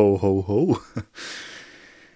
[0.00, 0.80] Ho, ho, ho.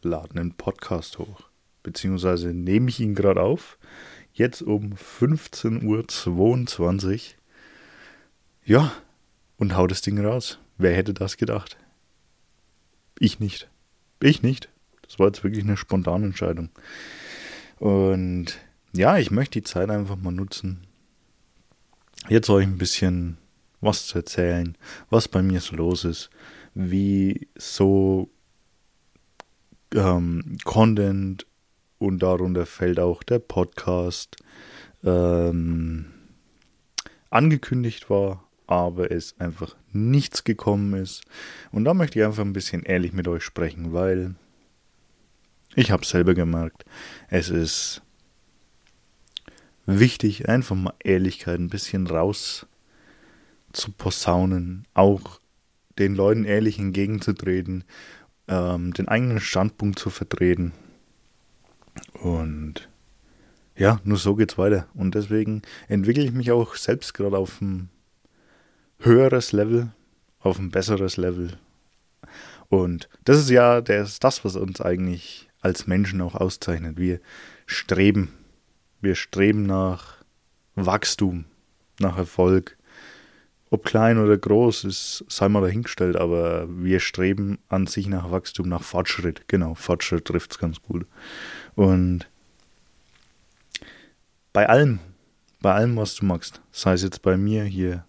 [0.02, 1.42] lade einen Podcast hoch.
[1.84, 3.78] Beziehungsweise nehme ich ihn gerade auf.
[4.32, 7.20] Jetzt um 15.22 Uhr.
[8.64, 8.90] Ja,
[9.56, 10.58] und hau das Ding raus.
[10.78, 11.76] Wer hätte das gedacht?
[13.20, 13.70] Ich nicht.
[14.20, 14.68] Ich nicht.
[15.02, 16.70] Das war jetzt wirklich eine spontane Entscheidung.
[17.78, 18.58] Und
[18.92, 20.86] ja, ich möchte die Zeit einfach mal nutzen,
[22.28, 23.38] jetzt euch ein bisschen
[23.80, 24.76] was zu erzählen,
[25.08, 26.30] was bei mir so los ist,
[26.74, 28.30] wie so
[29.94, 31.46] ähm, Content
[31.98, 34.36] und darunter fällt auch der Podcast
[35.04, 36.06] ähm,
[37.30, 41.22] angekündigt war, aber es einfach nichts gekommen ist.
[41.72, 44.34] Und da möchte ich einfach ein bisschen ehrlich mit euch sprechen, weil
[45.74, 46.84] ich habe selber gemerkt,
[47.28, 48.02] es ist
[49.86, 52.66] wichtig, einfach mal Ehrlichkeit ein bisschen raus
[53.72, 55.40] zu posaunen, auch
[55.98, 57.84] den Leuten ehrlich entgegenzutreten,
[58.48, 60.72] ähm, den eigenen Standpunkt zu vertreten.
[62.14, 62.88] Und
[63.76, 64.86] ja, nur so geht's weiter.
[64.94, 67.88] Und deswegen entwickle ich mich auch selbst gerade auf ein
[68.98, 69.92] höheres Level,
[70.40, 71.58] auf ein besseres Level.
[72.68, 76.98] Und das ist ja das, das was uns eigentlich als Menschen auch auszeichnet.
[76.98, 77.20] Wir
[77.66, 78.32] streben,
[79.00, 80.16] wir streben nach
[80.74, 81.44] Wachstum,
[81.98, 82.76] nach Erfolg.
[83.72, 88.68] Ob klein oder groß, ist, sei mal dahingestellt, aber wir streben an sich nach Wachstum,
[88.68, 89.46] nach Fortschritt.
[89.46, 91.06] Genau, Fortschritt trifft es ganz gut.
[91.76, 92.28] Und
[94.52, 94.98] bei allem,
[95.60, 98.04] bei allem, was du magst, sei es jetzt bei mir hier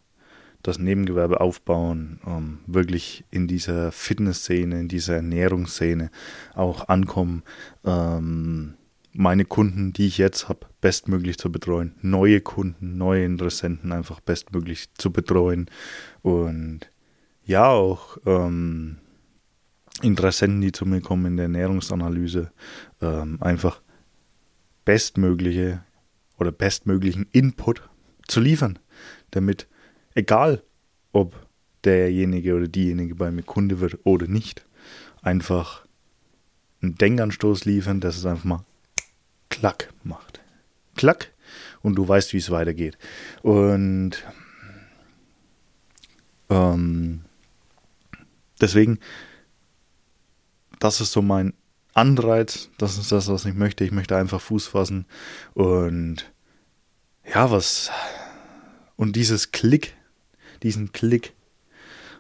[0.64, 6.12] das Nebengewerbe aufbauen, ähm, wirklich in dieser Fitnessszene, in dieser Ernährungsszene
[6.56, 7.44] auch ankommen,
[7.84, 8.76] ähm,
[9.14, 14.94] meine Kunden, die ich jetzt habe, bestmöglich zu betreuen, neue Kunden, neue Interessenten einfach bestmöglich
[14.96, 15.70] zu betreuen.
[16.22, 16.90] Und
[17.44, 18.98] ja auch ähm,
[20.02, 22.52] Interessenten, die zu mir kommen in der Ernährungsanalyse,
[23.02, 23.82] ähm, einfach
[24.86, 25.84] bestmögliche
[26.38, 27.88] oder bestmöglichen Input
[28.28, 28.80] zu liefern,
[29.32, 29.68] damit
[30.16, 30.64] egal
[31.12, 31.48] ob
[31.84, 34.66] derjenige oder diejenige bei mir Kunde wird oder nicht,
[35.22, 35.86] einfach
[36.82, 38.66] einen Denkanstoß liefern, dass es einfach mal
[39.52, 40.42] klack macht.
[40.96, 41.32] Klack
[41.84, 42.98] und du weißt, wie es weitergeht.
[43.44, 44.24] Und
[46.50, 47.22] ähm,
[48.60, 49.00] deswegen,
[50.80, 51.54] das ist so mein
[51.94, 53.84] Anreiz, das ist das, was ich möchte.
[53.84, 55.06] Ich möchte einfach Fuß fassen
[55.54, 56.32] und
[57.32, 57.92] ja, was
[58.96, 59.94] und dieses Klick
[60.64, 61.34] diesen Klick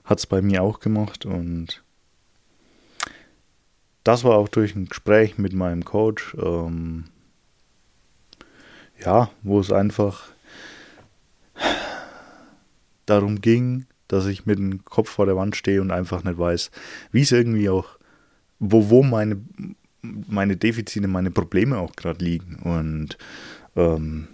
[0.04, 1.84] hat es bei mir auch gemacht und
[4.04, 7.06] das war auch durch ein Gespräch mit meinem Coach, ähm,
[9.04, 10.30] ja, wo es einfach
[13.06, 16.72] darum ging, dass ich mit dem Kopf vor der Wand stehe und einfach nicht weiß,
[17.12, 17.98] wie es irgendwie auch,
[18.60, 19.42] wo, wo meine,
[20.02, 22.58] meine Defizite, meine Probleme auch gerade liegen.
[22.58, 23.18] Und
[23.76, 24.28] ähm,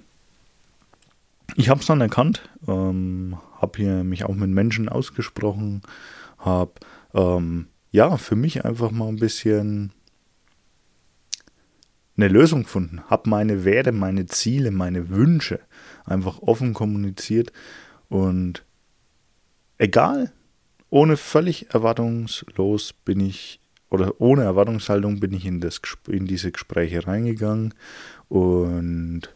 [1.56, 5.82] ich habe es dann erkannt, ähm, habe hier mich auch mit Menschen ausgesprochen,
[6.40, 6.74] habe
[7.14, 9.92] ähm, ja für mich einfach mal ein bisschen
[12.18, 15.60] eine Lösung gefunden, habe meine Werte, meine Ziele, meine Wünsche
[16.06, 17.52] einfach offen kommuniziert
[18.10, 18.66] und
[19.78, 20.32] egal,
[20.90, 27.06] ohne völlig erwartungslos bin ich oder ohne Erwartungshaltung bin ich in, das, in diese Gespräche
[27.06, 27.74] reingegangen
[28.30, 29.30] und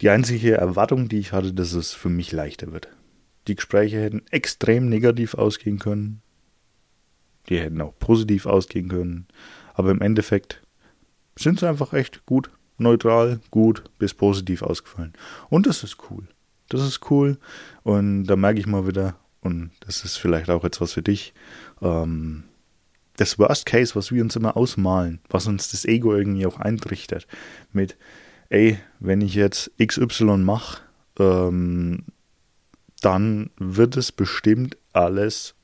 [0.00, 2.88] die einzige Erwartung, die ich hatte, dass es für mich leichter wird.
[3.46, 6.20] Die Gespräche hätten extrem negativ ausgehen können.
[7.48, 9.26] Die hätten auch positiv ausgehen können.
[9.74, 10.63] Aber im Endeffekt
[11.36, 15.12] sind sie einfach echt gut, neutral, gut bis positiv ausgefallen.
[15.48, 16.26] Und das ist cool.
[16.68, 17.38] Das ist cool.
[17.82, 21.34] Und da merke ich mal wieder, und das ist vielleicht auch etwas für dich,
[21.82, 22.44] ähm,
[23.16, 27.26] das Worst Case, was wir uns immer ausmalen, was uns das Ego irgendwie auch eintrichtert,
[27.72, 27.96] mit
[28.48, 30.82] ey, wenn ich jetzt XY mache,
[31.18, 32.04] ähm,
[33.00, 35.54] dann wird es bestimmt alles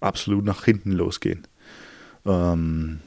[0.00, 1.46] absolut nach hinten losgehen.
[2.26, 3.00] Ähm,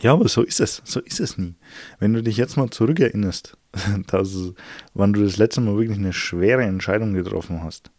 [0.00, 0.82] ja, aber so ist es.
[0.84, 1.54] So ist es nie.
[1.98, 3.56] Wenn du dich jetzt mal zurückerinnerst,
[4.06, 4.52] dass,
[4.94, 7.90] wann du das letzte Mal wirklich eine schwere Entscheidung getroffen hast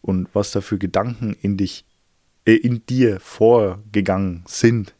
[0.00, 1.84] und was da für Gedanken in dich,
[2.44, 4.94] äh, in dir vorgegangen sind,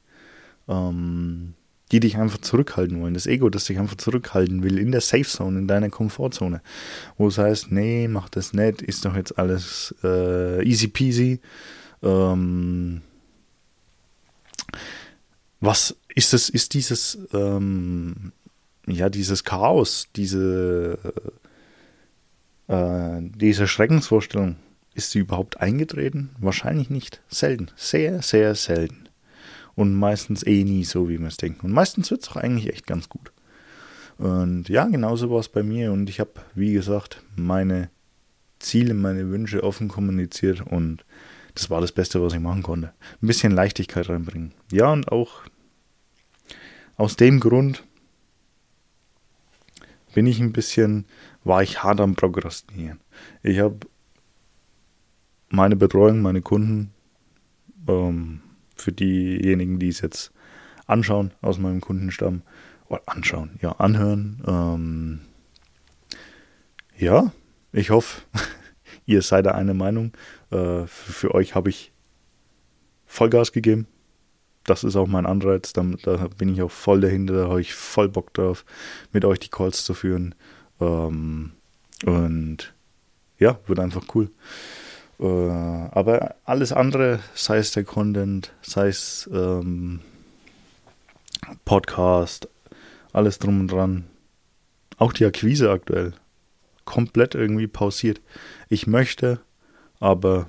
[0.69, 1.55] ähm,
[1.93, 3.15] die dich einfach zurückhalten wollen.
[3.15, 6.61] Das Ego, das dich einfach zurückhalten will in der Safe Zone, in deiner Komfortzone.
[7.17, 11.41] Wo es heißt, nee, mach das nicht, ist doch jetzt alles äh, easy peasy.
[12.03, 13.03] Ähm,
[15.61, 18.33] was ist es, ist dieses, ähm,
[18.87, 20.99] ja, dieses Chaos, diese,
[22.69, 24.57] äh, diese Schreckensvorstellung,
[24.95, 26.31] ist sie überhaupt eingetreten?
[26.39, 27.21] Wahrscheinlich nicht.
[27.29, 27.71] Selten.
[27.77, 29.09] Sehr, sehr selten.
[29.75, 31.67] Und meistens eh nie so, wie wir es denken.
[31.67, 33.31] Und meistens wird es auch eigentlich echt ganz gut.
[34.17, 35.93] Und ja, genauso war es bei mir.
[35.93, 37.91] Und ich habe, wie gesagt, meine
[38.59, 40.63] Ziele, meine Wünsche offen kommuniziert.
[40.63, 41.05] Und
[41.57, 42.93] das war das Beste, was ich machen konnte.
[43.23, 44.53] Ein bisschen Leichtigkeit reinbringen.
[44.71, 45.41] Ja, und auch
[46.97, 47.83] aus dem Grund
[50.15, 51.07] bin ich ein bisschen,
[51.45, 53.01] war ich hart am Prokrastinieren.
[53.43, 53.81] Ich habe
[55.49, 56.93] meine Betreuung, meine Kunden,
[57.89, 58.43] ähm,
[58.77, 60.33] für diejenigen, die es jetzt
[60.87, 62.43] anschauen aus meinem Kundenstamm,
[62.89, 64.43] oder anschauen, ja, anhören.
[64.47, 65.21] Ähm,
[66.99, 67.33] ja,
[67.73, 68.23] ich hoffe,
[69.07, 70.13] ihr seid da eine Meinung.
[70.51, 71.93] Äh, für, für, euch habe ich
[73.07, 73.87] Vollgas gegeben.
[74.65, 75.73] Das ist auch mein Anreiz.
[75.73, 77.35] Da, da, bin ich auch voll dahinter.
[77.35, 78.65] Da habe ich voll Bock drauf,
[79.13, 80.35] mit euch die Calls zu führen.
[80.81, 81.53] Ähm,
[82.05, 82.75] und
[83.39, 84.31] ja, wird einfach cool.
[85.19, 90.01] Äh, aber alles andere, sei es der Content, sei es ähm,
[91.65, 92.49] Podcast,
[93.13, 94.05] alles drum und dran,
[94.99, 96.13] auch die Akquise aktuell,
[96.87, 98.23] komplett irgendwie pausiert.
[98.71, 99.41] Ich möchte,
[100.01, 100.49] aber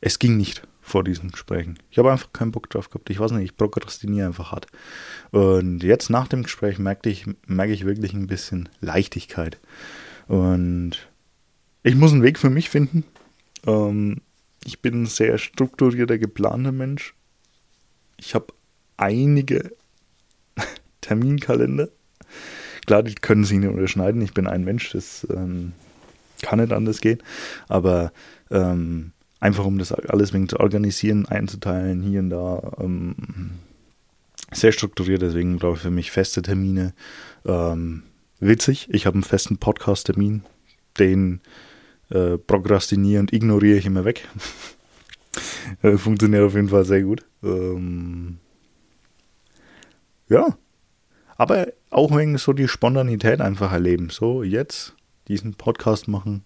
[0.00, 1.78] es ging nicht vor diesen Gesprächen.
[1.90, 3.08] Ich habe einfach keinen Bock drauf gehabt.
[3.10, 4.66] Ich weiß nicht, ich prokrastiniere einfach hart.
[5.30, 9.60] Und jetzt nach dem Gespräch merke ich, merke ich wirklich ein bisschen Leichtigkeit.
[10.26, 11.08] Und
[11.82, 13.04] ich muss einen Weg für mich finden.
[13.66, 14.22] Ähm,
[14.64, 17.14] ich bin ein sehr strukturierter, geplanter Mensch.
[18.16, 18.52] Ich habe
[18.96, 19.74] einige
[21.00, 21.88] Terminkalender.
[22.86, 24.22] Klar, die können sich nicht unterschneiden.
[24.22, 25.72] Ich bin ein Mensch, das ähm,
[26.42, 27.22] kann nicht anders gehen.
[27.68, 28.12] Aber
[28.50, 33.14] ähm, einfach um das alles wegen zu organisieren, einzuteilen, hier und da, ähm,
[34.52, 35.22] sehr strukturiert.
[35.22, 36.94] Deswegen brauche ich für mich feste Termine.
[37.46, 38.02] Ähm,
[38.40, 40.42] witzig, ich habe einen festen Podcast-Termin,
[40.98, 41.40] den
[42.10, 44.28] äh, prokrastiniere und ignoriere ich immer weg.
[45.80, 47.24] Äh, funktioniert auf jeden Fall sehr gut.
[47.42, 48.36] Ähm,
[50.28, 50.58] ja.
[51.42, 54.10] Aber auch wegen so die Spontanität einfach erleben.
[54.10, 54.94] So, jetzt
[55.26, 56.44] diesen Podcast machen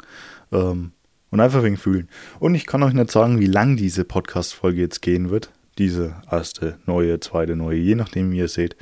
[0.52, 0.93] ähm,
[1.31, 2.08] und einfach wegen fühlen.
[2.40, 5.50] Und ich kann euch nicht sagen, wie lang diese Podcast-Folge jetzt gehen wird.
[5.76, 8.75] Diese erste, neue, zweite, neue, je nachdem, wie ihr seht.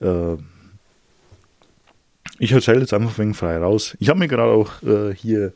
[0.00, 0.38] Äh,
[2.40, 3.96] ich erzähle jetzt einfach wegen frei raus.
[4.00, 5.52] Ich habe mir gerade auch äh, hier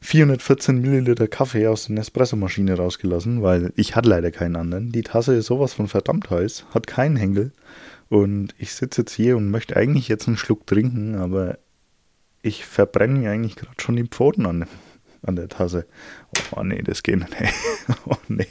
[0.00, 4.90] 414 Milliliter Kaffee aus der Nespresso-Maschine rausgelassen, weil ich hatte leider keinen anderen.
[4.90, 7.52] Die Tasse ist sowas von verdammt heiß, hat keinen Henkel.
[8.08, 11.58] Und ich sitze jetzt hier und möchte eigentlich jetzt einen Schluck trinken, aber
[12.42, 14.66] ich verbrenne mir eigentlich gerade schon die Pfoten an,
[15.22, 15.86] an der Tasse.
[16.52, 17.34] Oh nee, das geht nicht.
[18.06, 18.46] oh nee.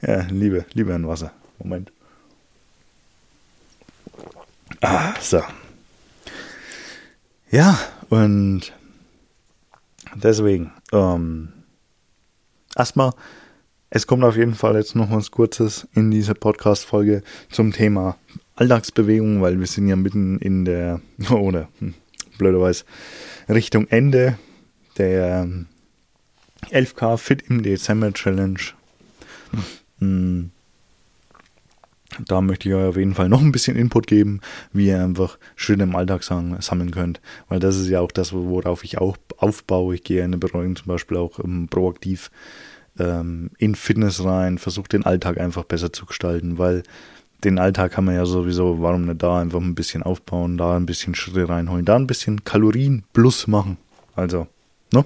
[0.00, 1.32] Ja, lieber, lieber ein Wasser.
[1.58, 1.90] Moment.
[4.80, 5.42] Ah, so.
[7.50, 7.78] Ja,
[8.10, 8.72] und
[10.14, 11.52] deswegen, ähm,
[12.76, 13.12] erstmal,
[13.90, 18.16] es kommt auf jeden Fall jetzt noch was Kurzes in dieser Podcast-Folge zum Thema
[18.56, 21.94] Alltagsbewegung, weil wir sind ja mitten in der, oder hm,
[22.38, 22.84] blöderweise
[23.48, 24.38] Richtung Ende
[24.96, 25.48] der
[26.70, 28.60] 11K Fit im Dezember Challenge.
[29.98, 30.50] Hm,
[32.26, 34.40] da möchte ich euch auf jeden Fall noch ein bisschen Input geben,
[34.72, 37.20] wie ihr einfach Schritte im Alltag sammeln könnt.
[37.48, 39.96] Weil das ist ja auch das, worauf ich auch aufbaue.
[39.96, 42.30] Ich gehe in eine Betreuung zum Beispiel auch ähm, proaktiv
[42.98, 46.84] ähm, in Fitness rein, versuche den Alltag einfach besser zu gestalten, weil
[47.44, 50.86] den Alltag kann man ja sowieso, warum nicht da einfach ein bisschen aufbauen, da ein
[50.86, 53.76] bisschen Schritte reinholen, da ein bisschen Kalorien plus machen.
[54.16, 54.46] Also,
[54.92, 55.04] ne?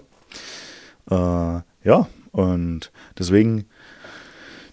[1.11, 3.67] Äh, ja, und deswegen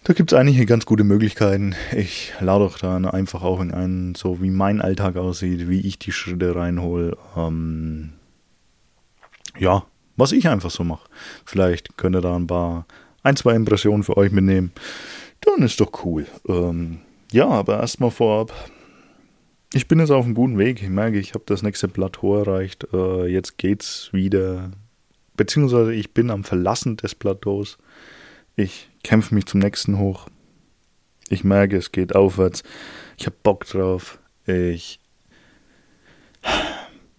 [0.06, 1.74] da gibt es einige ganz gute Möglichkeiten.
[1.92, 5.98] Ich lade euch dann einfach auch in einen, so wie mein Alltag aussieht, wie ich
[5.98, 7.18] die Schritte reinhole.
[7.36, 8.14] Ähm,
[9.58, 9.84] ja,
[10.16, 11.10] was ich einfach so mache.
[11.44, 12.86] Vielleicht könnt ihr da ein paar,
[13.24, 14.74] ein, zwei Impressionen für euch mitnehmen.
[15.42, 16.28] Dann ist doch cool.
[16.48, 17.00] Ähm,
[17.36, 18.54] ja, aber erstmal vorab.
[19.74, 20.82] Ich bin jetzt auf einem guten Weg.
[20.82, 22.88] Ich merke, ich habe das nächste Plateau erreicht.
[22.94, 24.72] Äh, jetzt geht's wieder.
[25.36, 27.78] Beziehungsweise ich bin am Verlassen des Plateaus.
[28.56, 30.28] Ich kämpfe mich zum nächsten hoch.
[31.28, 32.64] Ich merke, es geht aufwärts.
[33.18, 34.18] Ich habe Bock drauf.
[34.46, 35.02] Ich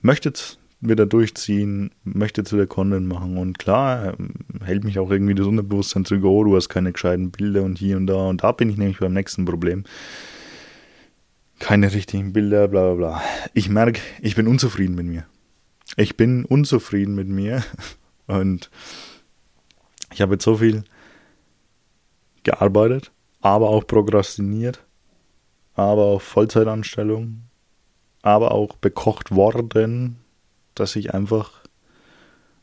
[0.00, 0.32] möchte
[0.80, 3.38] wieder durchziehen, möchte zu der Content machen.
[3.38, 7.30] Und klar, ähm, hält mich auch irgendwie das Unterbewusstsein zurück, oh, du hast keine gescheiten
[7.30, 8.28] Bilder und hier und da.
[8.28, 9.84] Und da bin ich nämlich beim nächsten Problem.
[11.58, 13.22] Keine richtigen Bilder, bla bla bla.
[13.54, 15.24] Ich merke, ich bin unzufrieden mit mir.
[15.96, 17.64] Ich bin unzufrieden mit mir.
[18.26, 18.70] Und
[20.12, 20.84] ich habe jetzt so viel
[22.42, 24.84] gearbeitet, aber auch prokrastiniert.
[25.74, 27.42] aber auch Vollzeitanstellung,
[28.22, 30.16] aber auch bekocht worden,
[30.80, 31.50] dass ich einfach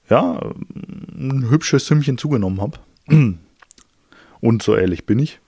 [0.09, 0.39] ja
[0.75, 2.79] ein hübsches Sümmchen zugenommen habe.
[4.41, 5.39] Und so ehrlich bin ich,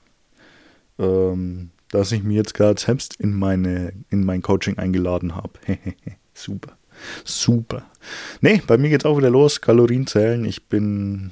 [0.99, 5.51] ähm, dass ich mir jetzt gerade selbst in meine in mein Coaching eingeladen habe.
[6.33, 6.77] Super.
[7.23, 7.89] Super.
[8.41, 9.61] Nee, bei mir geht's auch wieder los.
[9.61, 10.45] Kalorien zählen.
[10.45, 11.31] Ich bin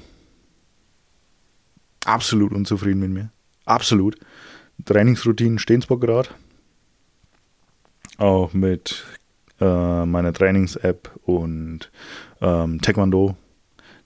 [2.04, 3.30] absolut unzufrieden mit mir.
[3.64, 4.18] Absolut.
[4.84, 6.28] Trainingsroutinen stehen zwar gerade.
[8.18, 9.04] Auch mit
[9.60, 11.90] äh, meiner Trainings-App und
[12.40, 13.36] ähm, Taekwondo.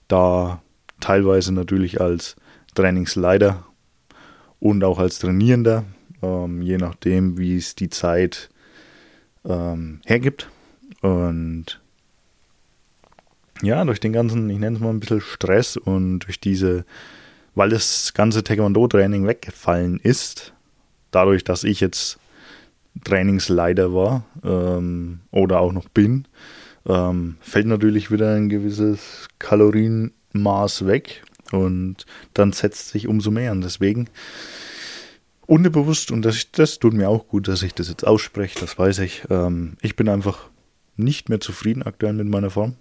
[0.07, 0.61] Da
[0.99, 2.35] teilweise natürlich als
[2.75, 3.65] Trainingsleiter
[4.59, 5.85] und auch als Trainierender,
[6.21, 8.49] ähm, je nachdem, wie es die Zeit
[9.45, 10.49] ähm, hergibt.
[11.01, 11.81] Und
[13.61, 16.85] ja, durch den ganzen, ich nenne es mal ein bisschen Stress und durch diese,
[17.55, 20.53] weil das ganze Taekwondo-Training weggefallen ist,
[21.11, 22.19] dadurch, dass ich jetzt
[23.03, 26.27] Trainingsleiter war ähm, oder auch noch bin,
[26.87, 33.61] ähm, fällt natürlich wieder ein gewisses Kalorienmaß weg und dann setzt sich umso mehr an.
[33.61, 34.07] Deswegen
[35.45, 38.99] unbewusst, und das, das tut mir auch gut, dass ich das jetzt ausspreche, das weiß
[38.99, 40.49] ich, ähm, ich bin einfach
[40.95, 42.75] nicht mehr zufrieden aktuell mit meiner Form.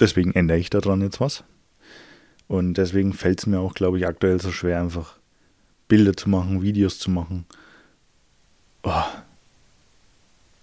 [0.00, 1.44] Deswegen ändere ich daran jetzt was.
[2.48, 5.18] Und deswegen fällt es mir auch, glaube ich, aktuell so schwer, einfach
[5.94, 7.44] Bilder zu machen, Videos zu machen.
[8.82, 9.04] Oh,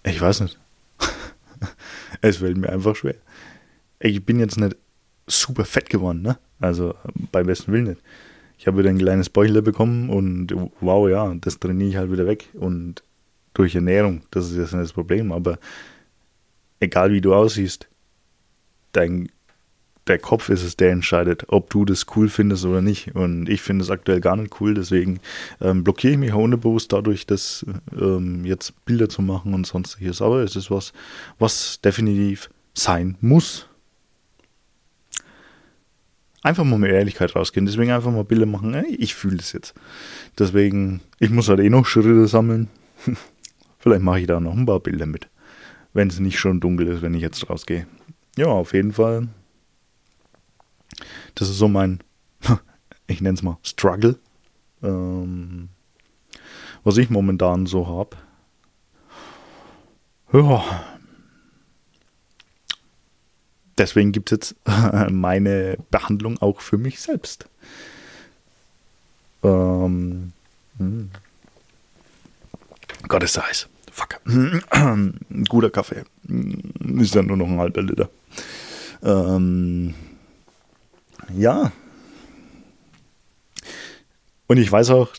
[0.04, 0.58] ich weiß nicht.
[2.20, 3.14] es fällt mir einfach schwer.
[3.98, 4.76] Ich bin jetzt nicht
[5.26, 6.36] super fett geworden, ne?
[6.60, 6.94] Also
[7.32, 8.02] beim besten Willen nicht.
[8.58, 12.26] Ich habe wieder ein kleines Bäuchle bekommen und wow, ja, das trainiere ich halt wieder
[12.26, 12.50] weg.
[12.52, 13.02] Und
[13.54, 14.20] durch Ernährung.
[14.32, 15.58] Das ist jetzt nicht das Problem, aber
[16.78, 17.88] egal wie du aussiehst,
[18.92, 19.30] dein,
[20.06, 23.14] der Kopf ist es, der entscheidet, ob du das cool findest oder nicht.
[23.14, 25.20] Und ich finde es aktuell gar nicht cool, deswegen
[25.60, 27.64] ähm, blockiere ich mich auch unbewusst dadurch, das
[27.98, 30.20] ähm, jetzt Bilder zu machen und sonstiges.
[30.20, 30.92] Aber es ist was,
[31.38, 33.68] was definitiv sein muss.
[36.42, 37.66] Einfach mal mit Ehrlichkeit rausgehen.
[37.66, 38.74] Deswegen einfach mal Bilder machen.
[38.88, 39.74] Ich fühle das jetzt.
[40.36, 42.68] Deswegen, ich muss halt eh noch Schritte sammeln.
[43.78, 45.28] Vielleicht mache ich da noch ein paar Bilder mit.
[45.92, 47.86] Wenn es nicht schon dunkel ist, wenn ich jetzt rausgehe.
[48.36, 49.28] Ja, auf jeden Fall.
[51.34, 52.00] Das ist so mein,
[53.06, 54.18] ich nenne es mal Struggle,
[54.82, 55.68] ähm,
[56.84, 58.16] was ich momentan so habe.
[60.32, 60.84] Ja.
[63.78, 64.56] Deswegen gibt es jetzt
[65.10, 67.46] meine Behandlung auch für mich selbst.
[69.42, 70.32] Ähm,
[70.78, 71.10] hm.
[73.22, 73.68] Ist heiß.
[73.92, 74.20] Fuck.
[75.48, 76.04] Guter Kaffee.
[76.98, 78.08] Ist ja nur noch ein halber Liter.
[79.02, 79.94] Ähm,
[81.36, 81.72] ja.
[84.46, 85.12] Und ich weiß auch,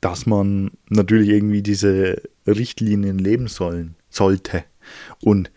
[0.00, 4.64] dass man natürlich irgendwie diese Richtlinien leben sollen, sollte.
[5.20, 5.50] Und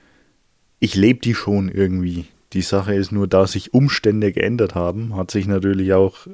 [0.80, 2.26] ich lebe die schon irgendwie.
[2.54, 6.28] Die Sache ist nur, da sich Umstände geändert haben, hat sich natürlich auch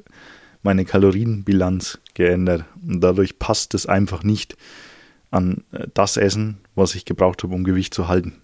[0.62, 2.66] meine Kalorienbilanz geändert.
[2.86, 4.58] Und dadurch passt es einfach nicht
[5.32, 8.42] an äh, das Essen, was ich gebraucht habe, um Gewicht zu halten.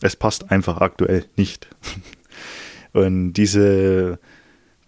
[0.00, 1.68] Es passt einfach aktuell nicht.
[2.92, 4.18] Und diese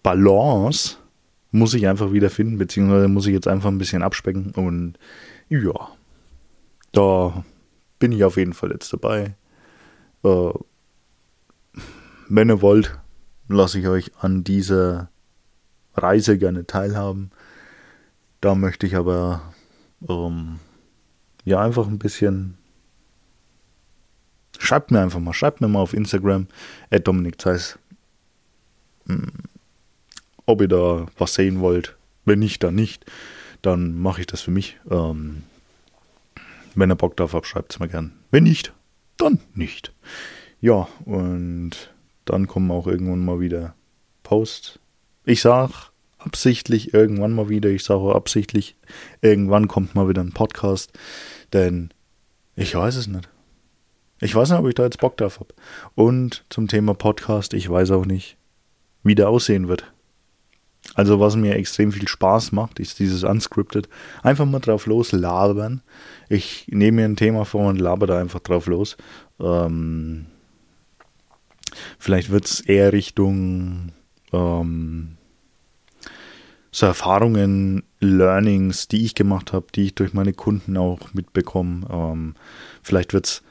[0.02, 0.96] Balance
[1.52, 4.52] muss ich einfach wieder finden, beziehungsweise muss ich jetzt einfach ein bisschen abspecken.
[4.52, 4.98] Und
[5.48, 5.88] ja,
[6.92, 7.44] da
[7.98, 9.34] bin ich auf jeden Fall jetzt dabei.
[10.24, 10.52] Äh,
[12.28, 12.98] wenn ihr wollt,
[13.48, 15.10] lasse ich euch an dieser
[15.94, 17.30] Reise gerne teilhaben.
[18.40, 19.52] Da möchte ich aber
[20.08, 20.60] ähm,
[21.44, 22.56] ja einfach ein bisschen.
[24.58, 26.46] Schreibt mir einfach mal, schreibt mir mal auf Instagram,
[27.04, 27.78] Dominik Zeiss,
[30.46, 31.96] ob ihr da was sehen wollt.
[32.24, 33.04] Wenn nicht, dann nicht.
[33.62, 34.78] Dann mache ich das für mich.
[34.90, 35.42] Ähm,
[36.74, 38.12] wenn ihr Bock drauf habt, schreibt es mir gern.
[38.30, 38.72] Wenn nicht,
[39.16, 39.92] dann nicht.
[40.60, 41.72] Ja, und
[42.24, 43.74] dann kommen auch irgendwann mal wieder
[44.22, 44.78] Posts.
[45.24, 47.70] Ich sag absichtlich irgendwann mal wieder.
[47.70, 48.76] Ich sage absichtlich,
[49.20, 50.92] irgendwann kommt mal wieder ein Podcast.
[51.52, 51.90] Denn
[52.56, 53.28] ich weiß es nicht.
[54.20, 55.54] Ich weiß nicht, ob ich da jetzt Bock drauf habe.
[55.94, 58.36] Und zum Thema Podcast, ich weiß auch nicht,
[59.02, 59.90] wie der aussehen wird.
[60.94, 63.88] Also was mir extrem viel Spaß macht, ist dieses Unscripted.
[64.22, 65.82] Einfach mal drauf los labern.
[66.28, 68.96] Ich nehme mir ein Thema vor und laber da einfach drauf los.
[69.38, 70.26] Ähm,
[71.98, 73.92] vielleicht wird es eher Richtung
[74.32, 75.16] ähm,
[76.72, 81.86] so Erfahrungen, Learnings, die ich gemacht habe, die ich durch meine Kunden auch mitbekomme.
[81.90, 82.34] Ähm,
[82.82, 83.42] vielleicht wird es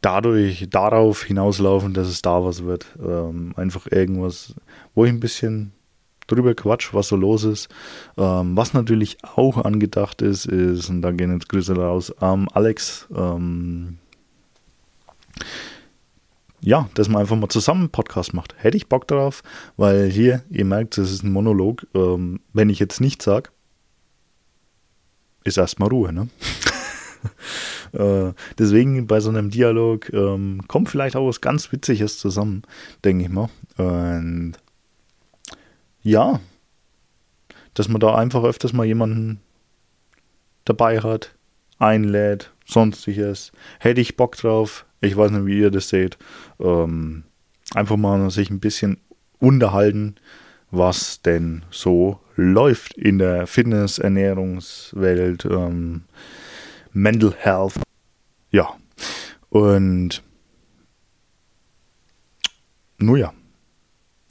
[0.00, 2.86] dadurch darauf hinauslaufen, dass es da was wird.
[3.02, 4.54] Ähm, einfach irgendwas,
[4.94, 5.72] wo ich ein bisschen
[6.26, 7.68] drüber quatsch, was so los ist.
[8.16, 13.08] Ähm, was natürlich auch angedacht ist, ist, und da gehen jetzt Grüße raus, ähm, Alex,
[13.14, 13.98] ähm,
[16.60, 18.54] ja, dass man einfach mal zusammen einen Podcast macht.
[18.58, 19.42] Hätte ich Bock darauf,
[19.76, 21.86] weil hier, ihr merkt, das ist ein Monolog.
[21.94, 23.50] Ähm, wenn ich jetzt nichts sage,
[25.44, 26.28] ist erstmal Ruhe, ne?
[27.92, 32.62] äh, deswegen bei so einem Dialog ähm, kommt vielleicht auch was ganz Witziges zusammen,
[33.04, 33.48] denke ich mal.
[33.76, 34.54] Und
[36.02, 36.40] ja,
[37.74, 39.40] dass man da einfach öfters mal jemanden
[40.64, 41.34] dabei hat,
[41.78, 43.52] einlädt, sonstiges.
[43.78, 44.84] Hätte ich Bock drauf.
[45.00, 46.18] Ich weiß nicht, wie ihr das seht.
[46.60, 47.24] Ähm,
[47.74, 48.98] einfach mal sich ein bisschen
[49.38, 50.16] unterhalten,
[50.70, 56.02] was denn so läuft in der Fitness-, Ernährungswelt, ähm,
[56.98, 57.74] Mental Health.
[58.50, 58.76] Ja.
[59.50, 60.22] Und
[62.98, 63.32] nun ja,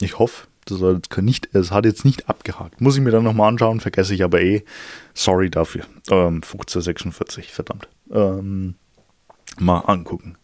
[0.02, 2.82] ich hoffe, das hat, nicht, es hat jetzt nicht abgehakt.
[2.82, 4.64] Muss ich mir dann nochmal anschauen, vergesse ich aber eh.
[5.14, 5.84] Sorry dafür.
[6.10, 7.88] Ähm, 1546, verdammt.
[8.10, 8.74] Ähm,
[9.58, 10.36] mal angucken.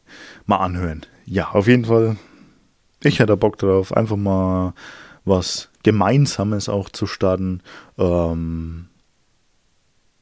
[0.47, 1.05] Mal anhören.
[1.27, 2.17] Ja, auf jeden Fall.
[3.03, 4.73] Ich hätte Bock drauf, einfach mal
[5.27, 7.63] was Gemeinsames auch zu starten.
[7.99, 8.89] Ähm,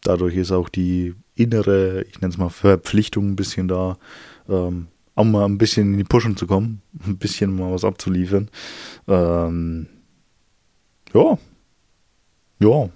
[0.02, 3.98] dadurch ist auch die innere, ich nenne es mal Verpflichtung ein bisschen da,
[4.48, 8.48] ähm, auch mal ein bisschen in die Pushen zu kommen, ein bisschen mal was abzuliefern.
[9.08, 9.86] Ähm,
[11.12, 11.38] ja.
[12.60, 12.88] Ja.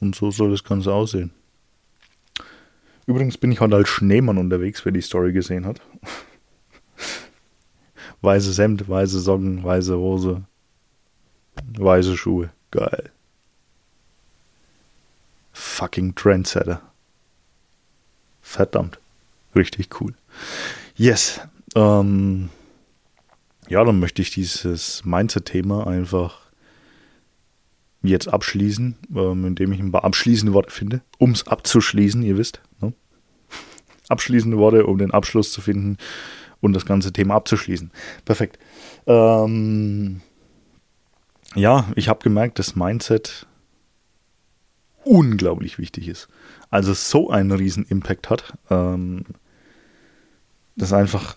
[0.00, 1.32] Und so soll das Ganze aussehen.
[3.06, 5.80] Übrigens bin ich heute als Schneemann unterwegs, wer die Story gesehen hat.
[8.20, 10.44] weißes Hemd, weiße Socken, weiße Hose,
[11.78, 12.50] weiße Schuhe.
[12.70, 13.10] Geil.
[15.52, 16.82] Fucking Trendsetter.
[18.48, 18.98] Verdammt.
[19.54, 20.14] Richtig cool.
[20.96, 21.38] Yes.
[21.74, 22.48] Ähm,
[23.68, 26.40] ja, dann möchte ich dieses Mindset-Thema einfach
[28.02, 32.62] jetzt abschließen, ähm, indem ich ein paar abschließende Worte finde, um es abzuschließen, ihr wisst.
[32.80, 32.94] Ne?
[34.08, 35.98] Abschließende Worte, um den Abschluss zu finden
[36.62, 37.90] und das ganze Thema abzuschließen.
[38.24, 38.58] Perfekt.
[39.06, 40.22] Ähm,
[41.54, 43.46] ja, ich habe gemerkt, dass Mindset
[45.04, 46.28] unglaublich wichtig ist.
[46.70, 48.54] Also so einen riesen Impact hat.
[48.70, 49.24] Ähm,
[50.76, 51.36] das einfach,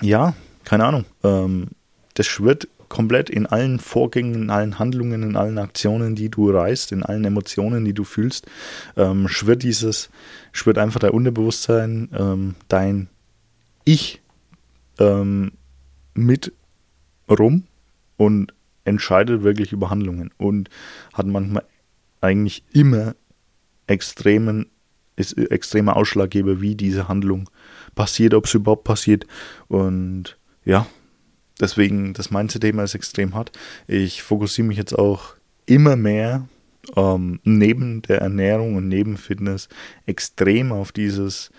[0.00, 1.04] ja, keine Ahnung.
[1.22, 1.68] Ähm,
[2.14, 6.92] das schwirrt komplett in allen Vorgängen, in allen Handlungen, in allen Aktionen, die du reißt,
[6.92, 8.46] in allen Emotionen, die du fühlst,
[8.96, 10.10] ähm, schwirrt dieses,
[10.52, 13.08] schwirrt einfach dein Unterbewusstsein, ähm, dein
[13.84, 14.20] Ich
[14.98, 15.52] ähm,
[16.14, 16.52] mit
[17.28, 17.64] rum
[18.16, 20.70] und entscheidet wirklich über Handlungen und
[21.12, 21.64] hat manchmal
[22.20, 23.14] eigentlich immer
[23.88, 24.70] extremen,
[25.16, 27.50] ist extremer Ausschlaggeber, wie diese Handlung
[27.94, 29.26] passiert, ob es überhaupt passiert.
[29.66, 30.86] Und ja,
[31.60, 33.52] deswegen, das Mindset-Thema ist extrem hart.
[33.86, 35.34] Ich fokussiere mich jetzt auch
[35.66, 36.48] immer mehr
[36.96, 39.68] ähm, neben der Ernährung und neben Fitness
[40.06, 41.50] extrem auf dieses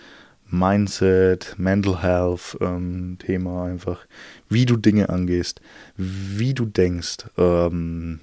[0.46, 4.06] Mindset, Mental Health ähm, Thema einfach,
[4.48, 5.60] wie du Dinge angehst,
[5.96, 8.18] wie du denkst, ähm,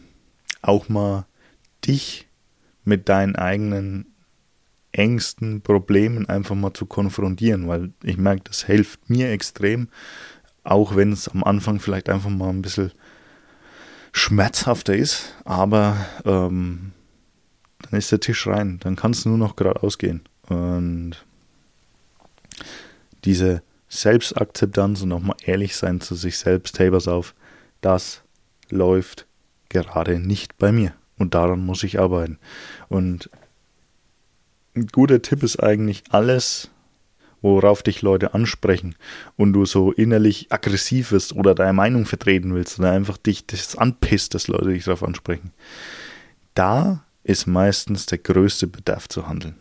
[0.62, 1.26] auch mal
[1.86, 2.27] dich
[2.88, 4.16] mit deinen eigenen
[4.94, 9.90] Ängsten, Problemen einfach mal zu konfrontieren, weil ich merke, das hilft mir extrem,
[10.64, 12.94] auch wenn es am Anfang vielleicht einfach mal ein bisschen
[14.14, 16.94] schmerzhafter ist, aber ähm,
[17.80, 20.22] dann ist der Tisch rein, dann kann es nur noch geradeaus gehen.
[20.48, 21.26] Und
[23.26, 27.36] diese Selbstakzeptanz und auch mal ehrlich sein zu sich selbst, hey, pass auf,
[27.82, 28.24] das
[28.70, 29.28] läuft
[29.68, 30.94] gerade nicht bei mir.
[31.18, 32.38] Und daran muss ich arbeiten.
[32.90, 33.30] Und
[34.76, 36.70] ein guter Tipp ist eigentlich alles,
[37.42, 38.96] worauf dich Leute ansprechen
[39.36, 43.76] und du so innerlich aggressiv bist oder deine Meinung vertreten willst oder einfach dich das
[43.76, 45.52] anpisst, dass Leute dich darauf ansprechen.
[46.54, 49.56] Da ist meistens der größte Bedarf zu handeln.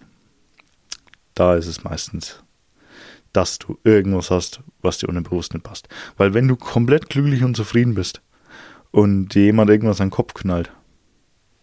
[1.35, 2.43] Da ist es meistens,
[3.33, 5.89] dass du irgendwas hast, was dir unbewusst nicht passt.
[6.17, 8.23] Weil wenn du komplett glücklich und zufrieden bist
[8.91, 10.71] und dir jemand irgendwas an den Kopf knallt,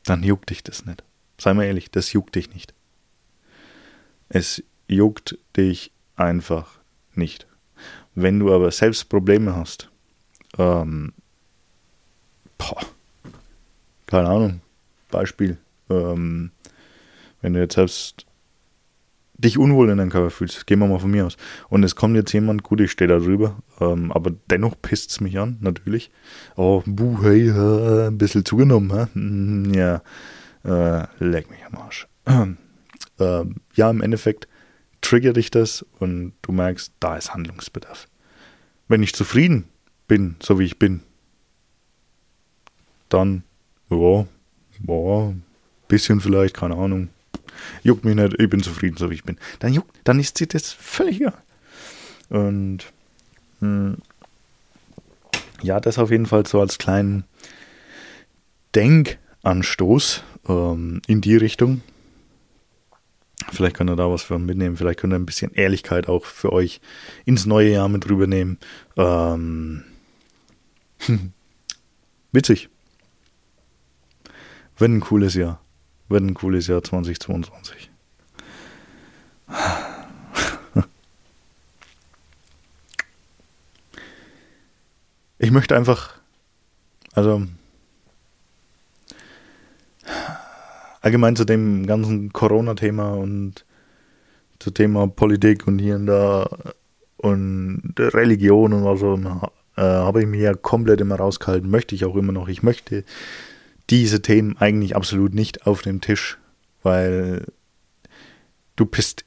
[0.06, 1.04] dann juckt dich das nicht.
[1.38, 2.74] Sei mal ehrlich, das juckt dich nicht.
[4.30, 6.80] Es juckt dich einfach
[7.14, 7.48] nicht.
[8.16, 9.90] Wenn du aber selbst Probleme hast,
[10.58, 11.14] ähm,
[12.58, 12.82] boah,
[14.06, 14.62] keine Ahnung,
[15.10, 15.58] Beispiel,
[15.90, 16.52] ähm,
[17.42, 18.26] wenn du jetzt selbst
[19.36, 21.38] dich unwohl in deinem Körper fühlst, gehen wir mal von mir aus,
[21.70, 25.22] und es kommt jetzt jemand, gut, ich stehe da drüber, ähm, aber dennoch pisst es
[25.22, 26.12] mich an, natürlich.
[26.56, 29.08] Oh, buh, hey, äh, ein bisschen zugenommen, hä?
[29.14, 30.02] Hm, ja,
[30.64, 32.08] äh, leck mich am Arsch.
[33.20, 34.48] äh, ja, im Endeffekt
[35.02, 38.08] triggert dich das und du merkst, da ist Handlungsbedarf.
[38.88, 39.66] Wenn ich zufrieden
[40.08, 41.02] bin, so wie ich bin,
[43.10, 43.44] dann,
[43.90, 44.26] ja,
[44.88, 45.34] ja,
[45.88, 47.10] bisschen vielleicht, keine Ahnung.
[47.84, 49.38] Juckt mich nicht, ich bin zufrieden, so wie ich bin.
[49.60, 51.38] Dann juckt, dann ist sie das völlig egal.
[52.30, 52.80] Und
[53.60, 53.98] mh, hm,
[55.62, 57.24] ja, das auf jeden Fall so als kleinen
[58.76, 61.82] Denkanstoß ähm, in die Richtung.
[63.52, 64.78] Vielleicht könnt ihr da was für mitnehmen.
[64.78, 66.82] Vielleicht könnt ihr ein bisschen Ehrlichkeit auch für euch
[67.26, 68.58] ins neue Jahr mit rübernehmen.
[68.98, 69.84] Ähm,
[72.32, 72.70] witzig.
[74.78, 75.63] Wird ein cooles Jahr.
[76.14, 77.90] Wird ein cooles Jahr 2022.
[85.40, 86.14] Ich möchte einfach,
[87.14, 87.48] also
[91.02, 93.66] allgemein zu dem ganzen Corona-Thema und
[94.60, 96.48] zu Thema Politik und hier und da
[97.18, 102.06] und Religion und was so, äh, habe ich mir ja komplett immer rausgehalten, möchte ich
[102.06, 102.50] auch immer noch.
[102.50, 103.04] Ich möchte
[103.90, 106.38] diese Themen eigentlich absolut nicht auf dem Tisch,
[106.82, 107.46] weil
[108.76, 109.26] du bist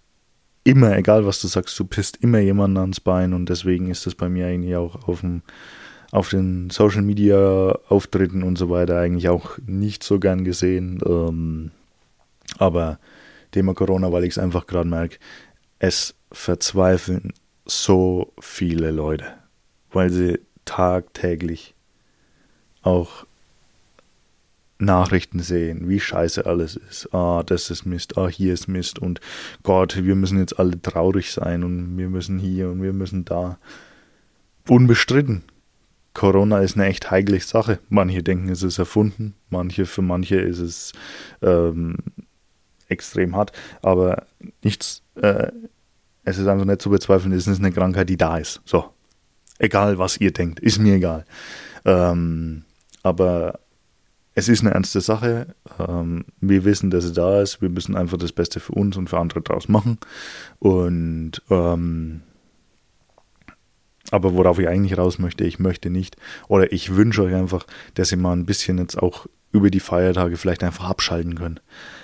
[0.65, 4.15] immer, egal was du sagst, du pisst immer jemanden ans Bein und deswegen ist das
[4.15, 5.43] bei mir eigentlich auch auf dem
[6.13, 11.01] auf den Social Media Auftritten und so weiter eigentlich auch nicht so gern gesehen.
[11.05, 11.73] Ähm,
[12.59, 12.99] aber
[13.51, 15.19] Thema Corona, weil ich es einfach gerade merke,
[15.79, 17.33] es verzweifeln
[17.65, 19.27] so viele Leute,
[19.91, 21.75] weil sie tagtäglich
[22.83, 23.26] auch
[24.79, 27.13] Nachrichten sehen, wie scheiße alles ist.
[27.15, 29.21] Ah, das ist Mist, ah, hier ist Mist und
[29.63, 33.59] Gott, wir müssen jetzt alle traurig sein und wir müssen hier und wir müssen da.
[34.69, 35.45] Unbestritten,
[36.13, 37.79] Corona ist eine echt heikle Sache.
[37.89, 40.93] Manche denken, es ist erfunden, manche, für manche ist es
[41.43, 41.97] ähm,
[42.89, 44.27] extrem hart, aber
[44.63, 45.53] nichts, äh,
[46.25, 48.61] es ist einfach nicht zu bezweifeln, es ist eine Krankheit, die da ist.
[48.65, 48.91] So.
[49.59, 51.25] Egal, was ihr denkt, ist mir egal.
[51.85, 52.65] Ähm,
[53.03, 53.61] aber
[54.37, 55.55] es ist eine ernste Sache.
[55.79, 57.63] Ähm, wir wissen, dass es da ist.
[57.63, 59.99] Wir müssen einfach das Beste für uns und für andere draus machen.
[60.59, 62.21] Und ähm,
[64.11, 66.17] aber worauf ich eigentlich raus möchte, ich möchte nicht,
[66.49, 70.37] oder ich wünsche euch einfach, dass ihr mal ein bisschen jetzt auch über die Feiertage
[70.37, 71.63] vielleicht einfach abschalten könnt.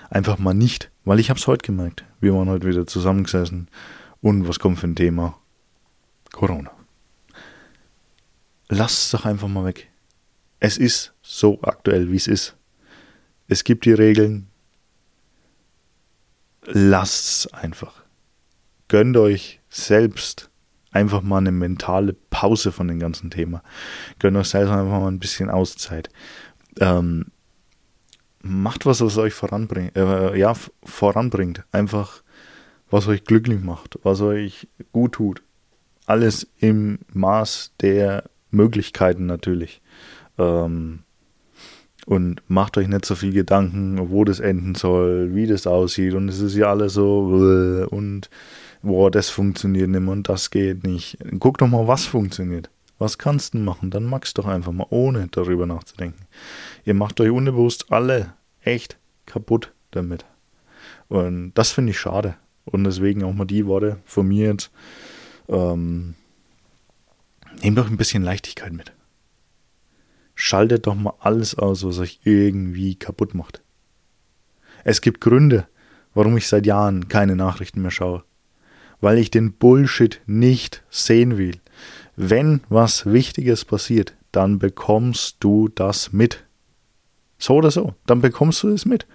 [0.09, 2.05] Einfach mal nicht, weil ich habe es heute gemerkt.
[2.19, 3.69] Wir waren heute wieder zusammengesessen
[4.23, 5.39] und was kommt für ein Thema?
[6.33, 6.71] Corona.
[8.71, 9.91] Lasst es doch einfach mal weg.
[10.61, 12.57] Es ist so aktuell, wie es ist.
[13.49, 14.49] Es gibt die Regeln.
[16.65, 18.03] Lasst es einfach.
[18.89, 20.51] Gönnt euch selbst
[20.91, 23.63] einfach mal eine mentale Pause von dem ganzen Thema.
[24.19, 26.11] Gönnt euch selbst einfach mal ein bisschen Auszeit.
[26.79, 27.27] Ähm,
[28.43, 30.55] macht was, was euch voranbringt, äh, ja,
[30.85, 31.65] voranbringt.
[31.73, 32.23] Einfach,
[32.91, 35.43] was euch glücklich macht, was euch gut tut.
[36.07, 39.81] Alles im Maß der Möglichkeiten natürlich.
[40.39, 41.05] Ähm,
[42.07, 46.15] und macht euch nicht so viel Gedanken, wo das enden soll, wie das aussieht.
[46.15, 47.21] Und es ist ja alles so
[47.91, 48.29] und
[48.83, 51.19] boah, das funktioniert nicht mehr und das geht nicht.
[51.39, 52.71] Guck doch mal, was funktioniert.
[52.99, 53.91] Was kannst du machen?
[53.91, 56.27] Dann magst du doch einfach mal, ohne darüber nachzudenken.
[56.85, 60.25] Ihr macht euch unbewusst alle echt kaputt damit.
[61.09, 62.37] Und das finde ich schade.
[62.65, 64.71] Und deswegen auch mal die Worte von mir jetzt.
[65.49, 66.15] Ähm,
[67.61, 68.93] nehmt doch ein bisschen Leichtigkeit mit.
[70.35, 73.63] Schaltet doch mal alles aus, was euch irgendwie kaputt macht.
[74.85, 75.67] Es gibt Gründe,
[76.15, 78.25] warum ich seit Jahren keine Nachrichten mehr schaue
[79.03, 81.61] weil ich den Bullshit nicht sehen will.
[82.17, 86.45] Wenn was Wichtiges passiert, dann bekommst du das mit.
[87.37, 89.07] So oder so, dann bekommst du es mit.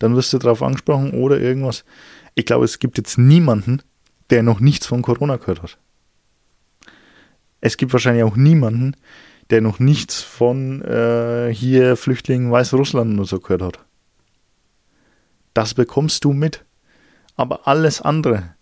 [0.00, 1.84] Dann wirst du darauf angesprochen oder irgendwas.
[2.34, 3.82] Ich glaube, es gibt jetzt niemanden,
[4.30, 5.78] der noch nichts von Corona gehört hat.
[7.60, 8.96] Es gibt wahrscheinlich auch niemanden,
[9.50, 13.78] der noch nichts von äh, hier Flüchtlingen Weißrussland oder so gehört hat.
[15.54, 16.64] Das bekommst du mit.
[17.38, 18.56] Aber alles andere,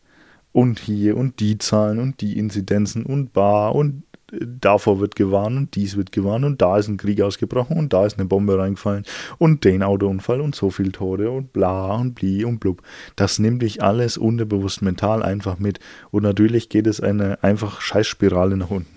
[0.55, 5.57] und hier und die Zahlen und die Inzidenzen und bar und äh, davor wird gewarnt
[5.57, 8.57] und dies wird gewarnt und da ist ein Krieg ausgebrochen und da ist eine Bombe
[8.57, 9.05] reingefallen
[9.38, 12.83] und den Autounfall und so viel Tode und bla und bli und blub.
[13.16, 15.81] Das nimmt dich alles unterbewusst mental einfach mit
[16.12, 18.93] und natürlich geht es eine einfach Scheißspirale nach unten.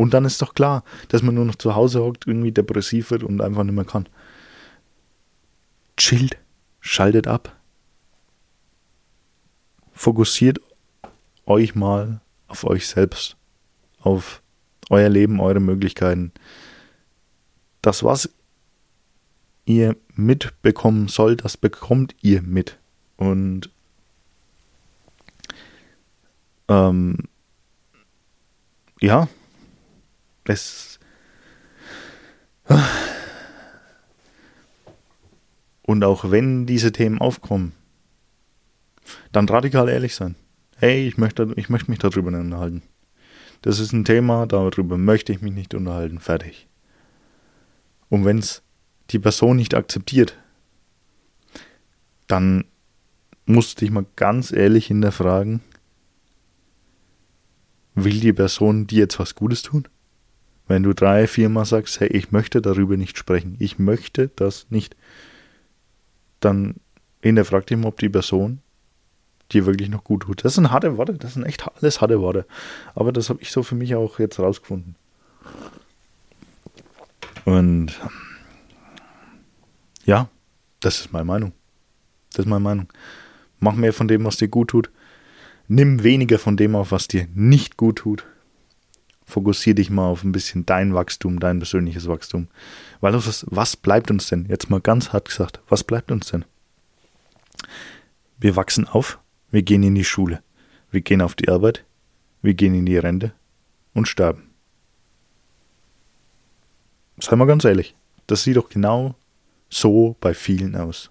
[0.00, 3.22] Und dann ist doch klar, dass man nur noch zu Hause hockt, irgendwie depressiv wird
[3.22, 4.08] und einfach nicht mehr kann.
[5.98, 6.38] Chillt,
[6.80, 7.54] schaltet ab,
[9.92, 10.58] fokussiert
[11.44, 13.36] euch mal auf euch selbst,
[13.98, 14.42] auf
[14.88, 16.32] euer Leben, eure Möglichkeiten.
[17.82, 18.30] Das, was
[19.66, 22.78] ihr mitbekommen sollt, das bekommt ihr mit.
[23.18, 23.68] Und
[26.68, 27.28] ähm,
[29.02, 29.28] ja,
[30.58, 30.90] es
[35.90, 37.72] Und auch wenn diese Themen aufkommen,
[39.32, 40.36] dann radikal ehrlich sein.
[40.76, 42.82] Hey, ich möchte, ich möchte mich darüber nicht unterhalten.
[43.62, 46.20] Das ist ein Thema, darüber möchte ich mich nicht unterhalten.
[46.20, 46.68] Fertig.
[48.08, 48.62] Und wenn es
[49.10, 50.38] die Person nicht akzeptiert,
[52.28, 52.66] dann
[53.44, 55.60] musst du dich mal ganz ehrlich hinterfragen,
[57.96, 59.88] will die Person dir jetzt was Gutes tun?
[60.70, 64.94] Wenn du drei, viermal sagst, hey, ich möchte darüber nicht sprechen, ich möchte das nicht,
[66.38, 66.76] dann
[67.22, 68.60] hinterfrag dich mal, ob die Person
[69.50, 70.44] dir wirklich noch gut tut.
[70.44, 72.46] Das sind harte Worte, das sind echt alles harte Worte.
[72.94, 74.94] Aber das habe ich so für mich auch jetzt rausgefunden.
[77.44, 78.00] Und
[80.04, 80.28] ja,
[80.78, 81.52] das ist meine Meinung.
[82.32, 82.92] Das ist meine Meinung.
[83.58, 84.88] Mach mehr von dem, was dir gut tut.
[85.66, 88.24] Nimm weniger von dem auf, was dir nicht gut tut.
[89.30, 92.48] Fokussiere dich mal auf ein bisschen dein Wachstum, dein persönliches Wachstum.
[93.00, 94.46] Weil was, was bleibt uns denn?
[94.46, 96.44] Jetzt mal ganz hart gesagt, was bleibt uns denn?
[98.38, 99.18] Wir wachsen auf,
[99.50, 100.42] wir gehen in die Schule,
[100.90, 101.84] wir gehen auf die Arbeit,
[102.42, 103.32] wir gehen in die Rente
[103.94, 104.50] und sterben.
[107.20, 107.94] Sei mal ganz ehrlich,
[108.26, 109.14] das sieht doch genau
[109.68, 111.10] so bei vielen aus.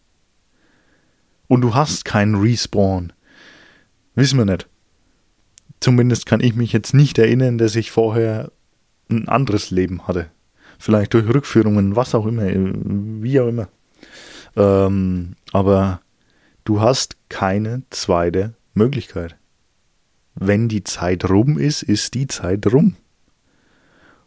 [1.47, 3.13] Und du hast keinen Respawn.
[4.15, 4.67] Wissen wir nicht.
[5.79, 8.51] Zumindest kann ich mich jetzt nicht erinnern, dass ich vorher
[9.09, 10.29] ein anderes Leben hatte.
[10.77, 13.69] Vielleicht durch Rückführungen, was auch immer, wie auch immer.
[14.55, 16.01] Ähm, aber
[16.63, 19.35] du hast keine zweite Möglichkeit.
[20.35, 22.95] Wenn die Zeit rum ist, ist die Zeit rum.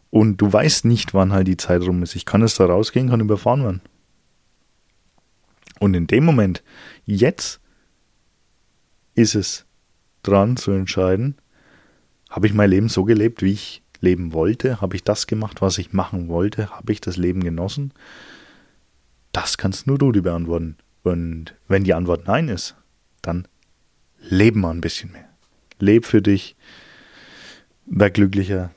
[0.09, 2.15] Und du weißt nicht, wann halt die Zeit rum ist.
[2.15, 3.81] Ich kann es da rausgehen, kann überfahren werden.
[5.79, 6.63] Und in dem Moment,
[7.05, 7.59] jetzt
[9.15, 9.65] ist es
[10.21, 11.35] dran zu entscheiden,
[12.33, 14.81] habe ich mein Leben so gelebt, wie ich leben wollte?
[14.81, 16.71] Habe ich das gemacht, was ich machen wollte?
[16.71, 17.93] Habe ich das Leben genossen?
[19.31, 20.77] Das kannst nur du dir beantworten.
[21.03, 22.75] Und wenn die Antwort nein ist,
[23.21, 23.47] dann
[24.19, 25.29] leben wir ein bisschen mehr.
[25.77, 26.55] Leb für dich,
[27.85, 28.71] wär glücklicher,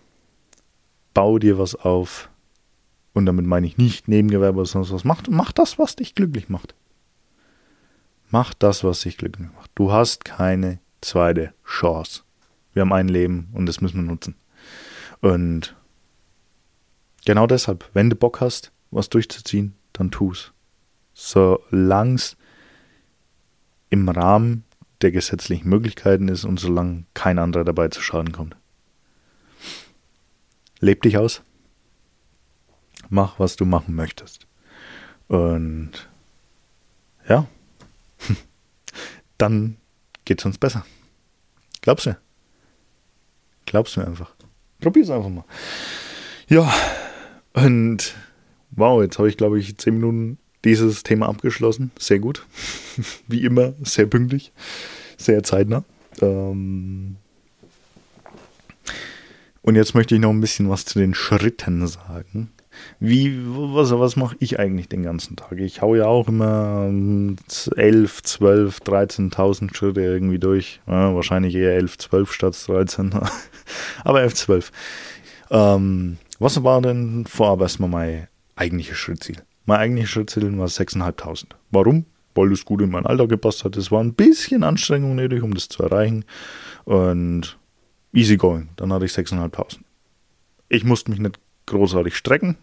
[1.15, 2.29] bau dir was auf.
[3.15, 5.05] Und damit meine ich nicht Nebengewerbe oder sonst was.
[5.05, 6.75] Mach, mach das, was dich glücklich macht.
[8.29, 9.71] Mach das, was dich glücklich macht.
[9.75, 12.26] Du hast keine zweite Chance.
[12.77, 14.35] Wir haben ein Leben und das müssen wir nutzen.
[15.23, 15.75] Und
[17.25, 20.53] genau deshalb, wenn du Bock hast, was durchzuziehen, dann tu's.
[21.15, 22.37] Solange es
[23.89, 24.65] im Rahmen
[25.01, 28.57] der gesetzlichen Möglichkeiten ist und solange kein anderer dabei zu Schaden kommt.
[30.81, 31.41] Leb dich aus.
[33.09, 34.47] Mach, was du machen möchtest.
[35.29, 36.11] Und
[37.27, 37.49] ja,
[39.39, 39.79] dann
[40.27, 40.85] geht es uns besser.
[41.81, 42.26] Glaubst du?
[43.67, 44.35] Glaubst du mir einfach.
[44.81, 45.45] Probier's einfach mal.
[46.49, 46.73] Ja,
[47.53, 48.15] und
[48.71, 51.91] wow, jetzt habe ich, glaube ich, zehn Minuten dieses Thema abgeschlossen.
[51.99, 52.47] Sehr gut.
[53.27, 54.53] Wie immer, sehr pünktlich,
[55.17, 55.85] sehr zeitnah.
[56.21, 57.17] Ähm
[59.63, 62.51] und jetzt möchte ich noch ein bisschen was zu den Schritten sagen,
[63.01, 65.59] wie, was, was mache ich eigentlich den ganzen Tag?
[65.59, 66.91] Ich hau ja auch immer
[67.77, 70.81] 11, 12, 13.000 Schritte irgendwie durch.
[70.87, 73.13] Ja, wahrscheinlich eher 11, 12 statt 13.
[74.05, 74.73] Aber 11, 12.
[75.51, 79.37] Ähm, was war denn vorab erstmal mein eigentliches Schrittziel?
[79.65, 81.47] Mein eigentliches Schrittziel war 6.500.
[81.71, 82.07] Warum?
[82.35, 83.77] Weil das gut in mein Alter gepasst hat.
[83.77, 86.25] Es war ein bisschen Anstrengung nötig, um das zu erreichen.
[86.85, 87.59] Und
[88.13, 88.69] easy going.
[88.77, 89.79] Dann hatte ich 6.500.
[90.69, 92.57] Ich musste mich nicht großartig strecken.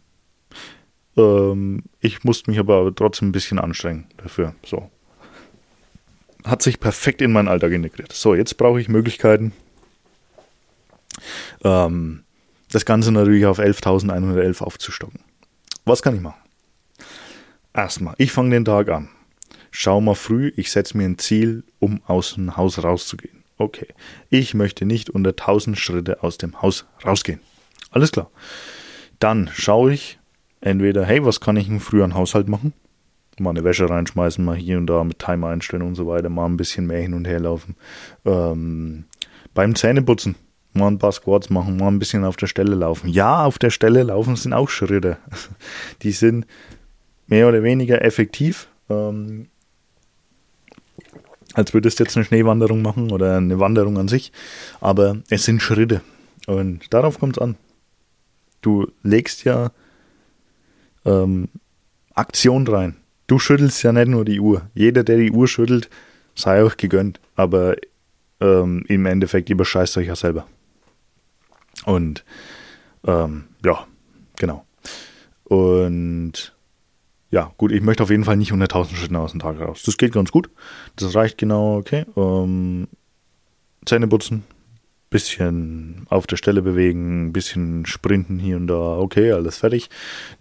[1.17, 4.55] Ähm, ich musste mich aber trotzdem ein bisschen anstrengen dafür.
[4.65, 4.89] So.
[6.43, 8.11] Hat sich perfekt in meinen Alltag integriert.
[8.11, 9.53] So, jetzt brauche ich Möglichkeiten,
[11.63, 12.23] ähm,
[12.71, 15.19] das Ganze natürlich auf 11.111 aufzustocken.
[15.85, 16.41] Was kann ich machen?
[17.73, 19.09] Erstmal, ich fange den Tag an.
[19.71, 23.43] Schau mal früh, ich setze mir ein Ziel, um aus dem Haus rauszugehen.
[23.57, 23.87] Okay,
[24.29, 27.39] ich möchte nicht unter 1000 Schritte aus dem Haus rausgehen.
[27.91, 28.29] Alles klar.
[29.19, 30.19] Dann schaue ich
[30.63, 32.73] entweder, hey, was kann ich im früheren Haushalt machen?
[33.39, 36.45] Mal eine Wäsche reinschmeißen, mal hier und da mit Timer einstellen und so weiter, mal
[36.45, 37.75] ein bisschen mehr hin und her laufen.
[38.25, 39.05] Ähm,
[39.53, 40.35] beim Zähneputzen
[40.73, 43.09] mal ein paar Squats machen, mal ein bisschen auf der Stelle laufen.
[43.09, 45.17] Ja, auf der Stelle laufen sind auch Schritte.
[46.01, 46.45] Die sind
[47.27, 48.67] mehr oder weniger effektiv.
[48.89, 49.47] Ähm,
[51.53, 54.31] als würdest du jetzt eine Schneewanderung machen oder eine Wanderung an sich.
[54.79, 56.01] Aber es sind Schritte.
[56.47, 57.55] Und darauf kommt es an
[58.63, 59.71] du legst ja
[61.05, 61.49] ähm,
[62.13, 62.95] Aktion rein.
[63.27, 64.69] Du schüttelst ja nicht nur die Uhr.
[64.73, 65.89] Jeder, der die Uhr schüttelt,
[66.35, 67.19] sei euch gegönnt.
[67.35, 67.75] Aber
[68.39, 70.45] ähm, im Endeffekt überscheißt euch ja selber.
[71.85, 72.23] Und
[73.05, 73.87] ähm, ja,
[74.37, 74.65] genau.
[75.45, 76.53] Und
[77.31, 79.81] ja, gut, ich möchte auf jeden Fall nicht unter 1000 Schritten aus dem Tag raus.
[79.83, 80.49] Das geht ganz gut.
[80.95, 82.05] Das reicht genau, okay.
[82.15, 82.87] Ähm,
[83.85, 84.43] Zähne putzen,
[85.13, 89.89] bisschen auf der Stelle bewegen, bisschen sprinten hier und da, okay, alles fertig.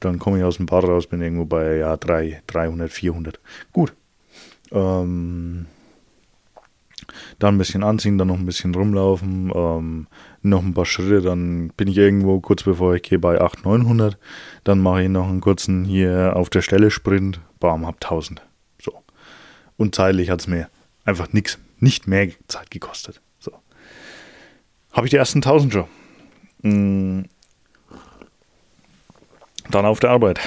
[0.01, 3.39] Dann komme ich aus dem Bad raus, bin irgendwo bei ja, 3, 300, 400.
[3.73, 3.93] Gut.
[4.73, 5.67] Ähm,
[7.39, 10.07] dann ein bisschen anziehen, dann noch ein bisschen rumlaufen, ähm,
[10.41, 14.19] noch ein paar Schritte, dann bin ich irgendwo kurz bevor ich gehe bei 800, 900.
[14.65, 18.41] Dann mache ich noch einen kurzen hier auf der Stelle Sprint, bam, hab 1000.
[18.81, 18.93] So.
[19.77, 20.69] Und zeitlich hat es mir
[21.05, 23.21] einfach nichts, nicht mehr Zeit gekostet.
[24.93, 25.87] Habe ich die ersten 1000 schon.
[26.63, 27.25] Mm.
[29.71, 30.41] Dann auf der Arbeit.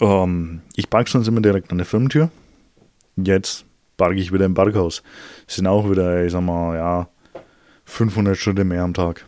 [0.00, 2.30] Ähm, ich parke sonst immer direkt an der Firmentür.
[3.16, 5.02] Jetzt parke ich wieder im Parkhaus.
[5.46, 7.08] Sind auch wieder, ich sag mal, ja,
[7.84, 9.26] 500 Schritte mehr am Tag.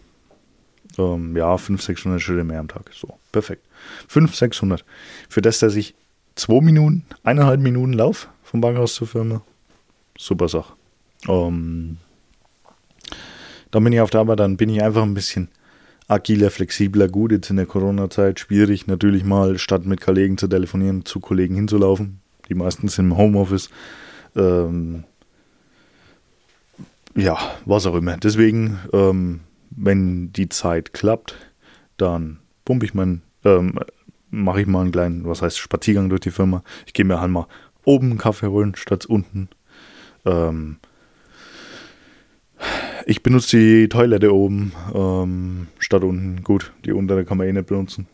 [0.99, 2.91] Ähm, ja, 500, 600 Schritte mehr am Tag.
[2.95, 3.65] So, perfekt.
[4.09, 4.85] 500, 600.
[5.29, 5.95] Für das, dass ich
[6.37, 9.43] zwei Minuten, eineinhalb Minuten Lauf vom Bankhaus zur Firma.
[10.17, 10.75] Super Sache.
[11.29, 11.99] Ähm,
[13.73, 15.49] dann bin ich auf der Arbeit, dann bin ich einfach ein bisschen
[16.07, 17.09] agiler, flexibler.
[17.09, 21.57] Gut, jetzt in der Corona-Zeit schwierig, natürlich mal statt mit Kollegen zu telefonieren, zu Kollegen
[21.57, 22.21] hinzulaufen.
[22.49, 23.71] Die meisten sind im Homeoffice.
[24.37, 25.05] Ähm,
[27.15, 28.17] ja, was auch immer.
[28.19, 31.35] Deswegen, ähm, wenn die Zeit klappt,
[31.97, 33.79] dann pumpe ich meinen, ähm,
[34.31, 36.63] mache ich mal einen kleinen, was heißt Spaziergang durch die Firma.
[36.87, 37.47] Ich gehe mir halt mal
[37.85, 39.49] oben einen Kaffee holen, statt unten.
[40.25, 40.77] Ähm,
[43.07, 46.43] ich benutze die Toilette oben ähm, statt unten.
[46.43, 48.07] Gut, die untere kann man eh nicht benutzen.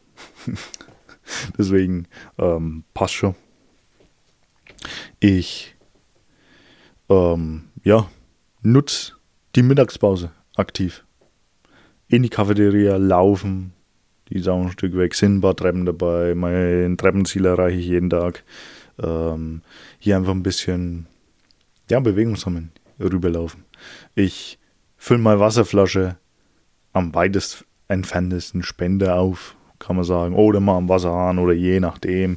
[1.58, 2.06] Deswegen
[2.38, 3.34] ähm, passt schon.
[5.20, 5.76] Ich
[7.08, 8.08] ähm, ja,
[8.62, 9.14] nutze
[9.56, 11.04] die Mittagspause aktiv.
[12.08, 13.72] In die Cafeteria laufen,
[14.28, 18.10] die auch ein Stück weg, sind ein paar Treppen dabei, mein Treppenziel erreiche ich jeden
[18.10, 18.44] Tag.
[19.02, 19.62] Ähm,
[19.98, 21.06] hier einfach ein bisschen
[21.90, 23.64] ja, Bewegung sammeln, rüberlaufen.
[24.14, 24.57] Ich
[25.08, 26.16] fülle meine Wasserflasche
[26.92, 32.36] am weitest entferntesten Spender auf, kann man sagen, oder mal am Wasserhahn oder je nachdem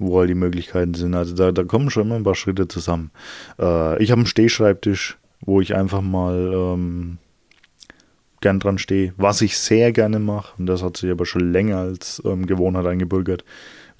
[0.00, 1.14] wo halt die Möglichkeiten sind.
[1.14, 3.10] Also da, da kommen schon immer ein paar Schritte zusammen.
[3.58, 7.18] Äh, ich habe einen Stehschreibtisch, wo ich einfach mal ähm,
[8.40, 11.76] gern dran stehe, was ich sehr gerne mache, und das hat sich aber schon länger
[11.76, 13.44] als ähm, Gewohnheit eingebürgert.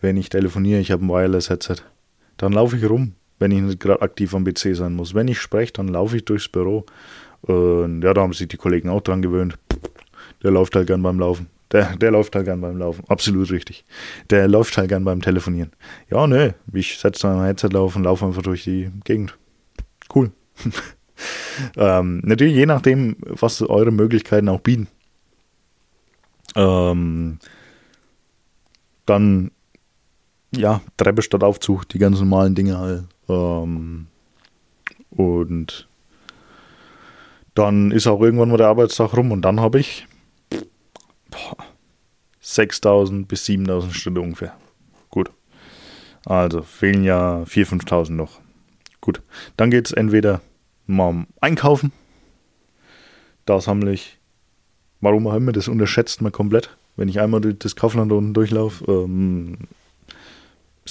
[0.01, 1.83] Wenn ich telefoniere, ich habe ein Wireless-Headset,
[2.39, 5.15] dann laufe ich rum, wenn ich nicht gerade aktiv am PC sein muss.
[5.15, 6.87] Wenn ich spreche, dann laufe ich durchs Büro.
[7.43, 9.59] Und ja, da haben sich die Kollegen auch dran gewöhnt.
[10.43, 11.49] Der läuft halt gern beim Laufen.
[11.73, 13.05] Der, der läuft halt gern beim Laufen.
[13.09, 13.85] Absolut richtig.
[14.29, 15.71] Der läuft halt gern beim Telefonieren.
[16.11, 19.39] Ja, ne, ich setze dann ein Headset auf und laufe einfach durch die Gegend.
[20.13, 20.33] Cool.
[21.77, 24.89] ähm, natürlich je nachdem, was eure Möglichkeiten auch bieten.
[26.57, 27.39] Ähm,
[29.07, 29.53] dann,
[30.55, 33.05] ja, Treppe statt Aufzug, die ganz normalen Dinge halt.
[33.29, 34.09] Ähm,
[35.11, 35.89] und
[37.55, 40.07] dann ist auch irgendwann mal der Arbeitstag rum und dann habe ich
[42.41, 44.57] 6000 bis 7000 Stunden ungefähr.
[45.11, 45.31] Gut.
[46.27, 48.41] Also fehlen ja 4.000, 5.000 noch.
[49.01, 49.23] Gut.
[49.57, 50.41] Dann geht es entweder
[50.87, 51.93] mal Einkaufen.
[53.47, 54.19] Da sammle ich,
[55.01, 56.77] warum auch immer, das unterschätzt man komplett.
[56.97, 59.57] Wenn ich einmal das Kaufland unten durchlaufe, ähm,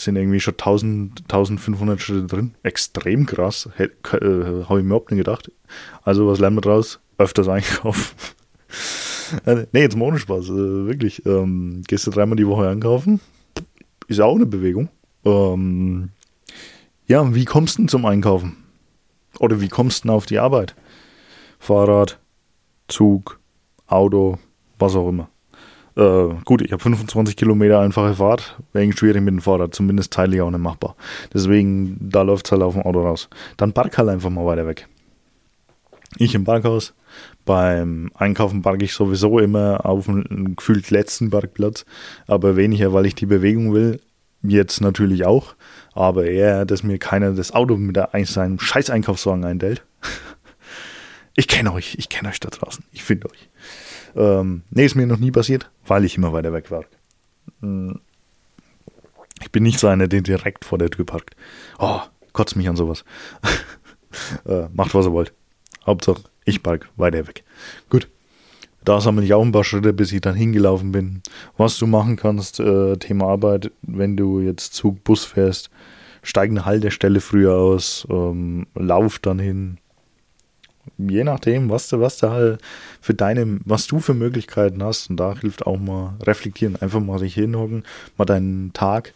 [0.04, 2.56] sind irgendwie schon 1000, 1500 Schritte drin.
[2.64, 3.70] Extrem krass.
[3.78, 5.52] Äh, Habe ich mir überhaupt nicht gedacht.
[6.04, 7.00] Also, was lernen wir draus?
[7.18, 8.16] Öfters einkaufen.
[9.46, 10.50] Äh, nee, jetzt mal ohne Spaß.
[10.50, 11.24] Äh, wirklich.
[11.24, 13.20] Ähm, gehst du dreimal die Woche einkaufen?
[14.08, 14.90] Ist auch eine Bewegung.
[15.24, 16.10] Ähm,
[17.06, 18.58] ja, wie kommst du denn zum Einkaufen?
[19.40, 20.76] Oder wie kommst du denn auf die Arbeit?
[21.60, 22.20] Fahrrad,
[22.88, 23.40] Zug,
[23.86, 24.40] Auto,
[24.80, 25.30] was auch immer.
[26.00, 28.58] Äh, gut, ich habe 25 Kilometer einfache Fahrt.
[28.72, 30.96] Wäre schwierig mit dem Fahrrad, zumindest teillich auch nicht machbar.
[31.34, 33.28] Deswegen, da läuft es halt auf dem Auto raus.
[33.58, 34.88] Dann park halt einfach mal weiter weg.
[36.18, 36.94] Ich im Parkhaus,
[37.46, 41.86] beim Einkaufen parke ich sowieso immer auf dem gefühlt letzten Parkplatz,
[42.28, 44.00] aber weniger, weil ich die Bewegung will.
[44.42, 45.56] Jetzt natürlich auch,
[45.94, 49.84] aber eher, dass mir keiner das Auto mit seinem scheiß Einkaufswagen eindellt.
[51.36, 53.48] Ich kenne euch, ich kenne euch da draußen, ich finde euch.
[54.16, 56.86] Ähm, nee, ist mir noch nie passiert, weil ich immer weiter weg war.
[57.62, 58.00] Hm.
[59.42, 61.36] Ich bin nicht so einer, der direkt vor der Tür parkt.
[61.78, 62.02] Oh,
[62.34, 63.06] kotzt mich an sowas.
[64.46, 65.34] äh, macht, was ihr wollt.
[65.86, 67.44] Hauptsache, ich park weiter weg.
[67.90, 68.10] Gut.
[68.86, 71.22] Da sammle ich auch ein paar Schritte, bis ich dann hingelaufen bin.
[71.58, 75.70] Was du machen kannst, äh, Thema Arbeit, wenn du jetzt Zug, Bus fährst,
[76.24, 79.78] steig eine Haltestelle früher aus, ähm, lauf dann hin.
[80.98, 82.62] Je nachdem, was du, was du halt
[83.02, 85.10] für deine, was du für Möglichkeiten hast.
[85.10, 86.76] Und da hilft auch mal reflektieren.
[86.76, 87.84] Einfach mal sich hinhocken,
[88.18, 89.14] mal deinen Tag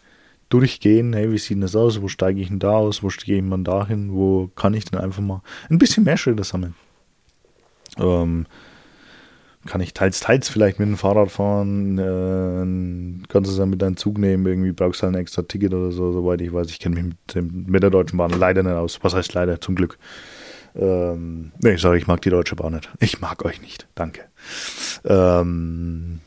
[0.48, 3.44] durchgehen, hey, wie sieht das aus, wo steige ich denn da aus, wo stehe ich
[3.44, 6.74] man da hin, wo kann ich denn einfach mal ein bisschen mehr Schritte sammeln.
[7.98, 8.46] Ähm,
[9.66, 13.80] kann ich teils, teils vielleicht mit dem Fahrrad fahren, äh, kannst du es dann mit
[13.80, 16.68] deinem Zug nehmen, irgendwie brauchst du halt ein extra Ticket oder so, soweit ich weiß.
[16.70, 18.98] Ich kenne mich mit, mit, der Deutschen Bahn leider nicht aus.
[19.02, 19.60] Was heißt leider?
[19.60, 19.98] Zum Glück.
[20.74, 22.90] Ähm, nee, sorry, ich mag die Deutsche Bahn nicht.
[23.00, 23.86] Ich mag euch nicht.
[23.94, 24.24] Danke.
[25.04, 26.20] Ähm,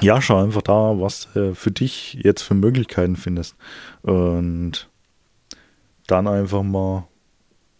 [0.00, 3.56] ja, schau einfach da, was äh, für dich jetzt für Möglichkeiten findest.
[4.02, 4.88] Und
[6.06, 7.06] dann einfach mal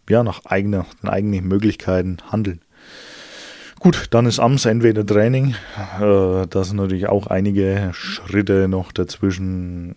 [0.09, 2.61] ja, nach eigener, eigenen Möglichkeiten handeln.
[3.83, 5.55] Gut, dann ist abends entweder Training.
[5.99, 9.97] Äh, da sind natürlich auch einige Schritte noch dazwischen.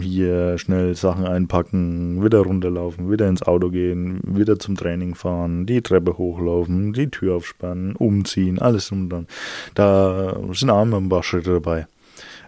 [0.00, 5.82] Hier schnell Sachen einpacken, wieder runterlaufen, wieder ins Auto gehen, wieder zum Training fahren, die
[5.82, 9.26] Treppe hochlaufen, die Tür aufspannen, umziehen, alles und dann.
[9.74, 11.88] Da sind auch immer ein paar Schritte dabei.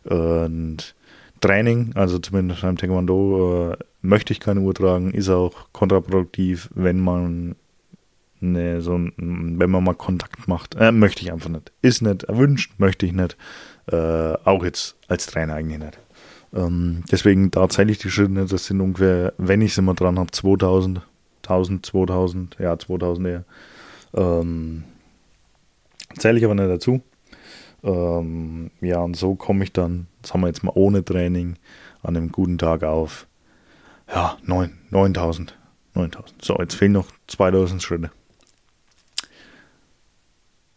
[0.04, 0.94] Und
[1.40, 7.00] Training, also zumindest beim Taekwondo, äh, möchte ich keine Uhr tragen, ist auch kontraproduktiv, wenn
[7.00, 7.56] man
[8.40, 11.72] Nee, so wenn man mal Kontakt macht, äh, möchte ich einfach nicht.
[11.80, 13.36] Ist nicht erwünscht, möchte ich nicht.
[13.90, 15.98] Äh, auch jetzt als Trainer eigentlich nicht.
[16.54, 18.52] Ähm, deswegen, da zähle ich die Schritte nicht.
[18.52, 21.00] Das sind ungefähr, wenn ich es immer dran habe, 2000,
[21.42, 23.44] 1000, 2000, ja, 2000 eher.
[24.14, 24.84] Ähm,
[26.18, 27.00] zähle ich aber nicht dazu.
[27.82, 31.56] Ähm, ja, und so komme ich dann, sagen wir jetzt mal ohne Training,
[32.02, 33.26] an einem guten Tag auf,
[34.08, 35.56] ja, 9, 9000.
[35.94, 36.44] 9000.
[36.44, 38.10] So, jetzt fehlen noch 2000 Schritte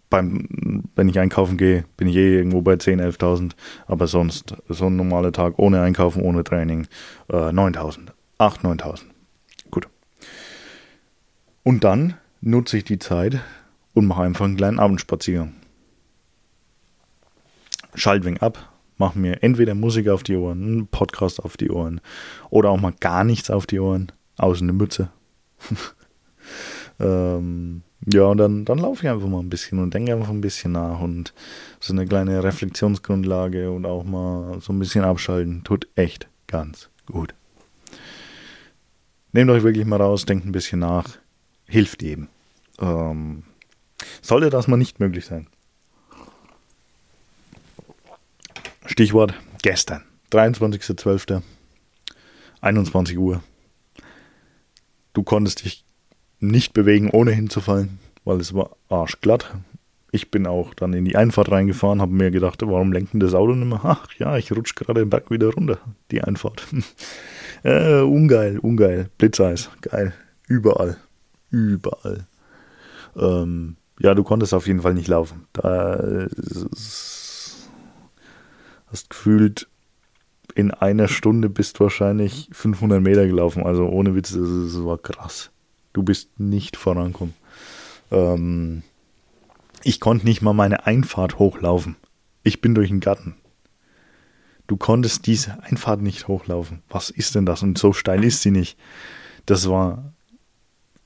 [0.10, 3.52] beim, wenn ich einkaufen gehe, bin ich eh irgendwo bei 10.000, 11.000.
[3.86, 6.88] Aber sonst, so ein normaler Tag ohne Einkaufen, ohne Training,
[7.30, 8.12] äh, 9.000.
[8.40, 9.02] 8.000, 9.000.
[9.70, 9.88] Gut.
[11.64, 13.40] Und dann nutze ich die Zeit
[13.94, 15.54] und mache einfach einen kleinen Abendspaziergang.
[17.96, 22.02] Schalt wegen ab, mache mir entweder Musik auf die Ohren, einen Podcast auf die Ohren
[22.50, 25.10] oder auch mal gar nichts auf die Ohren, außer eine Mütze.
[27.00, 30.42] ähm, ja, und dann, dann laufe ich einfach mal ein bisschen und denke einfach ein
[30.42, 31.34] bisschen nach und
[31.80, 37.34] so eine kleine Reflexionsgrundlage und auch mal so ein bisschen abschalten tut echt ganz gut.
[39.32, 41.18] Nehmt euch wirklich mal raus, denkt ein bisschen nach,
[41.68, 42.30] hilft eben.
[42.80, 43.44] Ähm,
[44.22, 45.48] sollte das mal nicht möglich sein.
[48.86, 51.42] Stichwort gestern, 23.12.,
[52.62, 53.44] 21 Uhr.
[55.14, 55.86] Du konntest dich
[56.40, 59.56] nicht bewegen, ohne hinzufallen, weil es war arschglatt.
[60.12, 63.36] Ich bin auch dann in die Einfahrt reingefahren, habe mir gedacht, warum lenkt denn das
[63.36, 63.82] Auto nicht mehr?
[63.84, 65.78] Ach ja, ich rutsche gerade den Berg wieder runter,
[66.10, 66.66] die Einfahrt.
[67.64, 69.10] äh, ungeil, ungeil.
[69.18, 70.14] Blitzeis, geil.
[70.48, 70.98] Überall.
[71.52, 72.26] Überall.
[73.16, 75.46] Ähm, ja, du konntest auf jeden Fall nicht laufen.
[75.54, 76.28] Da
[78.92, 79.68] hast gefühlt
[80.56, 83.64] in einer Stunde bist du wahrscheinlich 500 Meter gelaufen.
[83.64, 85.52] Also ohne Witz, das, das war krass.
[85.94, 87.34] Du bist nicht vorankommen.
[88.12, 88.84] Ähm,
[89.84, 91.96] ich konnte nicht mal meine Einfahrt hochlaufen.
[92.44, 93.36] Ich bin durch den Garten.
[94.68, 96.84] Du konntest diese Einfahrt nicht hochlaufen.
[96.90, 97.64] Was ist denn das?
[97.64, 98.78] Und so steil ist sie nicht.
[99.46, 100.14] Das war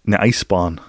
[0.06, 0.82] eine Eisbahn.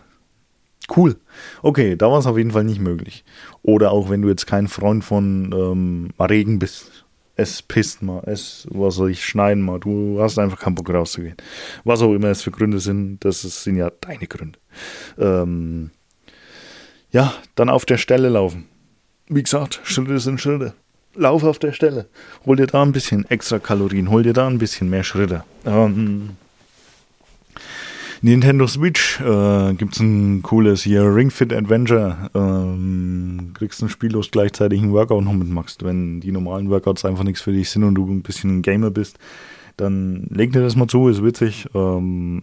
[0.95, 1.17] Cool.
[1.63, 3.25] Okay, da war es auf jeden Fall nicht möglich.
[3.63, 7.04] Oder auch wenn du jetzt kein Freund von ähm, Regen bist,
[7.37, 11.37] es pisst mal, es, was soll ich schneiden mal, du hast einfach keinen Bock rauszugehen.
[11.83, 14.59] Was auch immer es für Gründe sind, das sind ja deine Gründe.
[15.19, 15.91] Ähm,
[17.11, 18.67] ja, dann auf der Stelle laufen.
[19.29, 20.75] Wie gesagt, Schritte sind Schritte.
[21.15, 22.09] Lauf auf der Stelle.
[22.45, 25.45] Hol dir da ein bisschen extra Kalorien, hol dir da ein bisschen mehr Schritte.
[25.65, 26.31] Ähm,
[28.25, 32.31] Nintendo Switch äh, gibt es ein cooles hier Ring Fit Adventure.
[32.33, 35.85] Ähm, kriegst ein spiellos gleichzeitig ein Workout noch mitmachst.
[35.85, 38.91] Wenn die normalen Workouts einfach nichts für dich sind und du ein bisschen ein Gamer
[38.91, 39.19] bist,
[39.77, 41.69] dann leg dir das mal zu, ist witzig.
[41.75, 42.41] Ähm,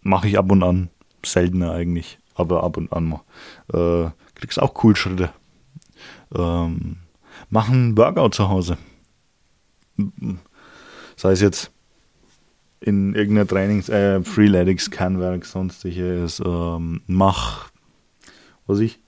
[0.00, 0.88] Mache ich ab und an.
[1.26, 3.20] Seltener eigentlich, aber ab und an mal.
[3.70, 5.30] Äh, kriegst auch cool Schritte.
[6.34, 6.96] Ähm,
[7.50, 8.78] mach ein Workout zu Hause.
[11.16, 11.70] Sei es jetzt
[12.80, 17.70] in irgendeiner Trainings, äh, Freeletics, Kernwerk, sonstiges, ähm, mach,
[18.66, 19.00] was ich,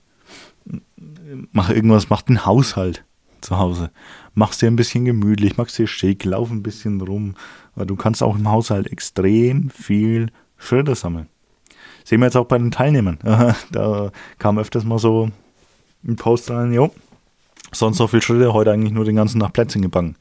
[1.51, 3.03] mach irgendwas, mach den Haushalt
[3.41, 3.91] zu Hause.
[4.33, 7.35] Mach's dir ein bisschen gemütlich, mach's dir schick, lauf ein bisschen rum,
[7.75, 11.27] weil du kannst auch im Haushalt extrem viel Schritte sammeln.
[12.03, 13.19] Sehen wir jetzt auch bei den Teilnehmern.
[13.71, 15.31] da kam öfters mal so
[16.05, 16.93] ein Post rein, jo,
[17.71, 20.15] sonst so viel Schritte, heute eigentlich nur den ganzen Tag Plätzchen gebacken.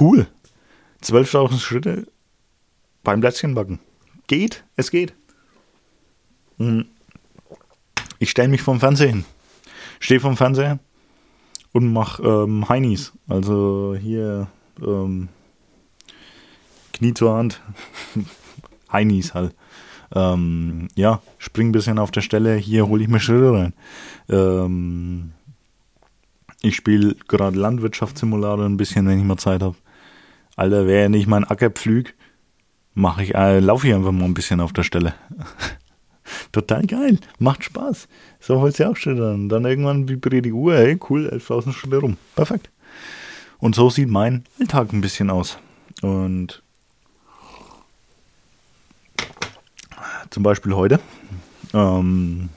[0.00, 0.26] Cool.
[1.02, 2.06] 12.000 Schritte
[3.06, 3.78] beim Plätzchenbacken.
[4.26, 5.14] Geht, es geht.
[6.58, 6.86] Hm.
[8.18, 9.24] Ich stelle mich vom Fernseher hin.
[10.00, 10.80] Stehe vom Fernseher
[11.72, 13.12] und mache ähm, Heinis.
[13.28, 14.48] Also hier
[14.84, 15.28] ähm,
[16.92, 17.62] Knie zur Hand.
[18.92, 19.54] Heinis halt.
[20.12, 23.72] Ähm, ja, spring ein bisschen auf der Stelle, hier hole ich mir Schritte rein.
[24.28, 25.30] Ähm,
[26.60, 29.76] ich spiele gerade Landwirtschaftssimulator ein bisschen, wenn ich mal Zeit habe.
[30.56, 32.15] Alter, wer nicht mein Acker pflügt,
[32.96, 35.14] mache ich, äh, laufe ich einfach mal ein bisschen auf der Stelle.
[36.52, 38.08] Total geil, macht Spaß.
[38.40, 39.48] So holst du auch Schritte an.
[39.48, 42.16] Dann irgendwann vibriert die Uhr, hey, cool, 11.000 Schritte rum.
[42.34, 42.70] Perfekt.
[43.58, 45.58] Und so sieht mein Alltag ein bisschen aus.
[46.02, 46.62] Und
[50.30, 50.98] zum Beispiel heute.
[51.74, 52.48] Ähm,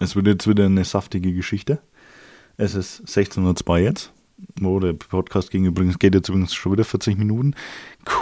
[0.00, 1.78] es wird jetzt wieder eine saftige Geschichte.
[2.56, 4.12] Es ist 16.02 Uhr jetzt.
[4.62, 7.54] Oh, der Podcast ging übrigens, geht jetzt übrigens schon wieder 40 Minuten.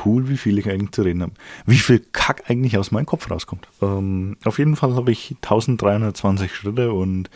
[0.05, 1.33] Cool, wie viel ich eigentlich zu reden habe.
[1.66, 3.69] Wie viel Kack eigentlich aus meinem Kopf rauskommt.
[3.83, 7.31] Ähm, auf jeden Fall habe ich 1320 Schritte und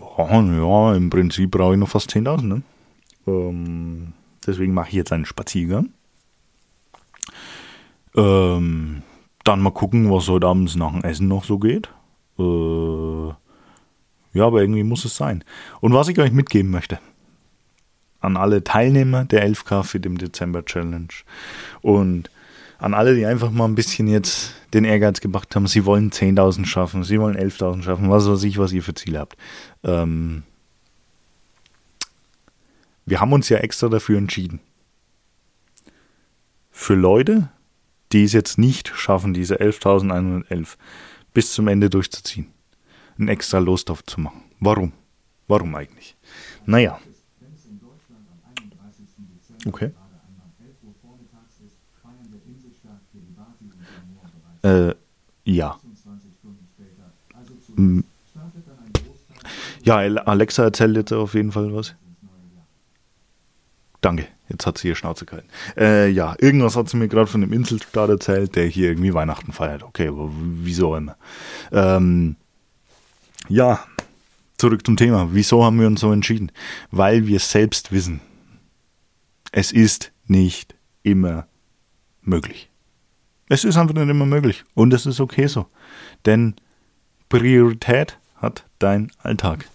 [0.00, 2.42] oh, ja, im Prinzip brauche ich noch fast 10.000.
[2.42, 2.62] Ne?
[3.26, 4.12] Ähm,
[4.46, 5.90] deswegen mache ich jetzt einen Spaziergang.
[8.16, 9.02] Ähm,
[9.44, 11.88] dann mal gucken, was heute abends nach dem Essen noch so geht.
[12.38, 13.28] Äh,
[14.34, 15.44] ja, aber irgendwie muss es sein.
[15.80, 16.98] Und was ich euch mitgeben möchte,
[18.20, 21.08] an alle Teilnehmer der 11K für den Dezember Challenge
[21.82, 22.30] und
[22.78, 26.64] an alle, die einfach mal ein bisschen jetzt den Ehrgeiz gemacht haben, sie wollen 10.000
[26.64, 29.36] schaffen, sie wollen 11.000 schaffen, was weiß ich, was ihr für Ziele habt.
[29.82, 30.44] Ähm,
[33.04, 34.60] wir haben uns ja extra dafür entschieden.
[36.70, 37.48] Für Leute,
[38.12, 40.76] die es jetzt nicht schaffen, diese 11.111
[41.34, 42.46] bis zum Ende durchzuziehen,
[43.18, 44.42] einen extra Lostopf zu machen.
[44.60, 44.92] Warum?
[45.48, 46.16] Warum eigentlich?
[46.66, 47.00] Naja.
[49.66, 49.90] Okay.
[54.62, 54.94] Äh,
[55.44, 55.78] ja.
[59.82, 61.94] Ja, Alexa erzählt jetzt auf jeden Fall was.
[64.00, 65.48] Danke, jetzt hat sie ihr Schnauze gehalten.
[65.76, 69.52] Äh, ja, irgendwas hat sie mir gerade von dem Inselstaat erzählt, der hier irgendwie Weihnachten
[69.52, 69.82] feiert.
[69.82, 71.16] Okay, aber wieso immer?
[71.72, 72.36] Ähm,
[73.48, 73.80] ja,
[74.56, 75.28] zurück zum Thema.
[75.32, 76.52] Wieso haben wir uns so entschieden?
[76.90, 78.20] Weil wir selbst wissen,
[79.52, 81.46] es ist nicht immer
[82.22, 82.70] möglich.
[83.48, 84.64] Es ist einfach nicht immer möglich.
[84.74, 85.66] Und es ist okay so.
[86.26, 86.54] Denn
[87.28, 89.68] Priorität hat dein Alltag.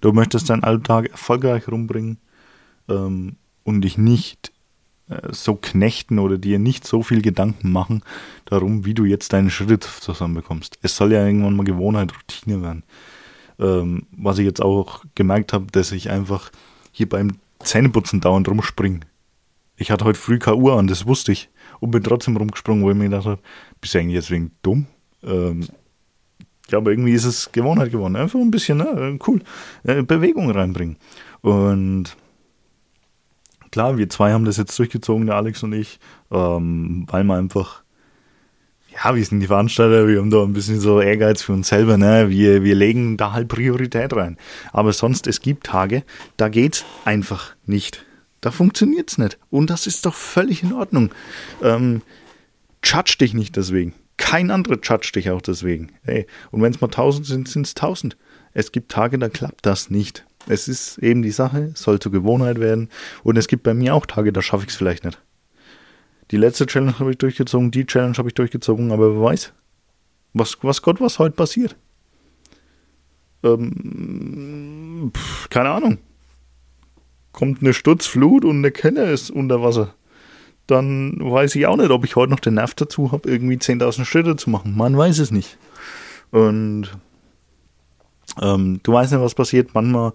[0.00, 2.18] Du möchtest deinen Alltag erfolgreich rumbringen
[2.88, 4.52] ähm, und dich nicht
[5.08, 8.02] äh, so knechten oder dir nicht so viel Gedanken machen
[8.44, 10.78] darum, wie du jetzt deinen Schritt zusammenbekommst.
[10.82, 12.84] Es soll ja irgendwann mal Gewohnheit, Routine werden.
[13.58, 16.50] Ähm, was ich jetzt auch gemerkt habe, dass ich einfach
[16.92, 19.00] hier beim Zähneputzen dauernd rumspringe.
[19.76, 21.50] Ich hatte heute früh keine Uhr an, das wusste ich.
[21.80, 23.42] Und bin trotzdem rumgesprungen, wo ich mir gedacht habe,
[23.80, 24.86] bist du eigentlich jetzt wegen dumm?
[25.22, 25.66] Ähm,
[26.70, 28.16] ja, aber irgendwie ist es Gewohnheit geworden.
[28.16, 29.42] Einfach ein bisschen, ne, cool,
[29.84, 30.96] äh, Bewegung reinbringen.
[31.42, 32.16] Und
[33.70, 36.00] klar, wir zwei haben das jetzt durchgezogen, der Alex und ich,
[36.30, 37.82] ähm, weil wir einfach,
[39.02, 41.96] ja, wir sind die Veranstalter, wir haben da ein bisschen so Ehrgeiz für uns selber,
[41.96, 42.30] ne?
[42.30, 44.36] Wir, wir legen da halt Priorität rein.
[44.72, 46.02] Aber sonst, es gibt Tage,
[46.36, 48.04] da geht's einfach nicht.
[48.40, 49.38] Da funktioniert's nicht.
[49.50, 51.10] Und das ist doch völlig in Ordnung.
[51.62, 52.02] Ähm,
[52.82, 53.94] judge dich nicht deswegen.
[54.16, 55.92] Kein anderer judge dich auch deswegen.
[56.02, 58.16] Hey, und wenn es mal tausend sind, sind es tausend.
[58.54, 60.24] Es gibt Tage, da klappt das nicht.
[60.48, 62.88] Es ist eben die Sache, soll zur Gewohnheit werden.
[63.24, 65.20] Und es gibt bei mir auch Tage, da schaffe ich es vielleicht nicht.
[66.30, 69.52] Die letzte Challenge habe ich durchgezogen, die Challenge habe ich durchgezogen, aber wer weiß,
[70.32, 71.76] was, was Gott, was heute passiert.
[73.42, 75.98] Ähm, pff, keine Ahnung.
[77.32, 79.94] Kommt eine Sturzflut und eine Kenne ist unter Wasser.
[80.66, 84.04] Dann weiß ich auch nicht, ob ich heute noch den Nerv dazu habe, irgendwie 10.000
[84.04, 84.76] Schritte zu machen.
[84.76, 85.58] Man weiß es nicht.
[86.32, 86.88] Und
[88.40, 89.74] ähm, du weißt nicht, was passiert.
[89.74, 90.12] Manchmal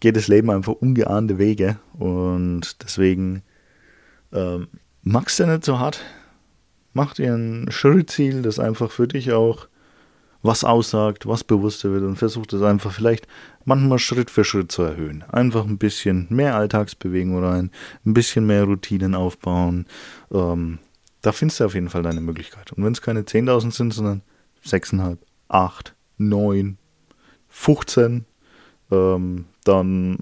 [0.00, 3.42] geht das Leben einfach ungeahnte Wege und deswegen
[4.32, 4.68] ähm,
[5.02, 6.02] machst du nicht so hart.
[6.92, 9.68] Mach dir ein Schrittziel, das einfach für dich auch
[10.42, 13.26] was aussagt, was bewusster wird und versuch das einfach vielleicht
[13.64, 15.22] manchmal Schritt für Schritt zu erhöhen.
[15.30, 17.70] Einfach ein bisschen mehr Alltagsbewegung rein,
[18.06, 19.86] ein bisschen mehr Routinen aufbauen.
[20.32, 20.78] Ähm,
[21.20, 22.72] da findest du auf jeden Fall deine Möglichkeit.
[22.72, 24.22] Und wenn es keine 10.000 sind, sondern
[24.64, 26.78] 6,5, 8, 9,
[27.48, 28.24] 15,
[28.90, 30.18] ähm, dann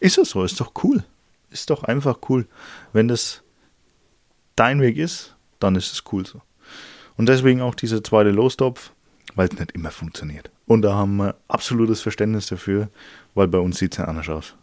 [0.00, 1.04] ist es so, ist doch cool.
[1.50, 2.48] Ist doch einfach cool.
[2.92, 3.43] Wenn das
[4.56, 6.42] dein Weg ist, dann ist es cool so.
[7.16, 8.92] Und deswegen auch diese zweite Lostopf,
[9.34, 10.50] weil es nicht immer funktioniert.
[10.66, 12.88] Und da haben wir absolutes Verständnis dafür,
[13.34, 14.54] weil bei uns sieht es ja anders aus.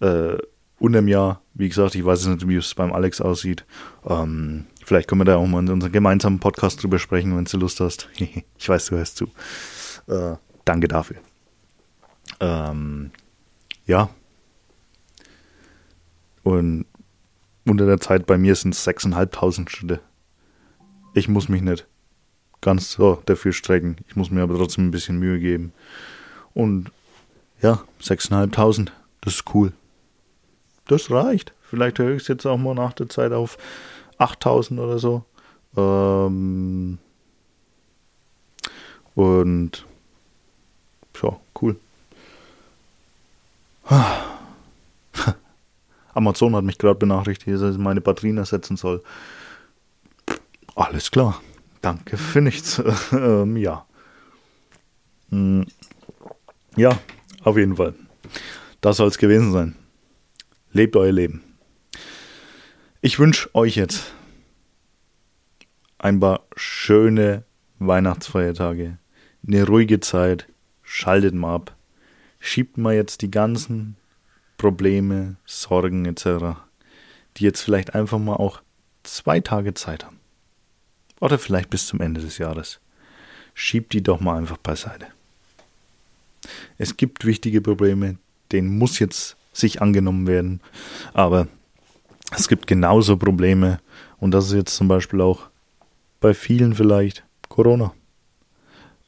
[0.00, 0.38] Äh,
[0.78, 3.64] unterm Jahr, wie gesagt, ich weiß nicht, wie es beim Alex aussieht.
[4.06, 7.56] Ähm, vielleicht können wir da auch mal in unserem gemeinsamen Podcast drüber sprechen, wenn du
[7.58, 8.08] Lust hast.
[8.58, 9.26] ich weiß, du hörst zu.
[10.06, 11.16] Äh, Danke dafür.
[12.40, 13.10] Ähm,
[13.86, 14.10] ja.
[16.42, 16.84] Und
[17.68, 20.00] unter der Zeit bei mir sind es 6.500 Schritte.
[21.14, 21.86] Ich muss mich nicht
[22.60, 23.96] ganz so dafür strecken.
[24.08, 25.72] Ich muss mir aber trotzdem ein bisschen Mühe geben.
[26.54, 26.90] Und
[27.62, 28.90] ja, 6.500,
[29.20, 29.72] das ist cool.
[30.86, 31.52] Das reicht.
[31.62, 33.58] Vielleicht höre ich es jetzt auch mal nach der Zeit auf
[34.18, 35.24] 8.000 oder so.
[35.76, 36.98] Ähm
[39.14, 39.84] und
[41.22, 41.76] ja, cool.
[46.18, 49.04] Amazon hat mich gerade benachrichtigt, dass ich meine Batterien ersetzen soll.
[50.74, 51.40] Alles klar.
[51.80, 52.82] Danke für nichts.
[53.12, 53.86] ähm, ja.
[55.30, 55.64] Hm.
[56.76, 56.98] Ja,
[57.44, 57.94] auf jeden Fall.
[58.80, 59.76] Das soll es gewesen sein.
[60.72, 61.42] Lebt euer Leben.
[63.00, 64.12] Ich wünsche euch jetzt
[65.98, 67.44] ein paar schöne
[67.78, 68.98] Weihnachtsfeiertage,
[69.46, 70.48] eine ruhige Zeit,
[70.82, 71.76] schaltet mal ab,
[72.40, 73.96] schiebt mal jetzt die ganzen
[74.58, 76.58] Probleme, Sorgen etc.,
[77.36, 78.60] die jetzt vielleicht einfach mal auch
[79.04, 80.18] zwei Tage Zeit haben.
[81.20, 82.80] Oder vielleicht bis zum Ende des Jahres.
[83.54, 85.06] Schiebt die doch mal einfach beiseite.
[86.76, 88.18] Es gibt wichtige Probleme,
[88.52, 90.60] denen muss jetzt sich angenommen werden,
[91.14, 91.48] aber
[92.36, 93.80] es gibt genauso Probleme
[94.18, 95.48] und das ist jetzt zum Beispiel auch
[96.20, 97.92] bei vielen vielleicht Corona.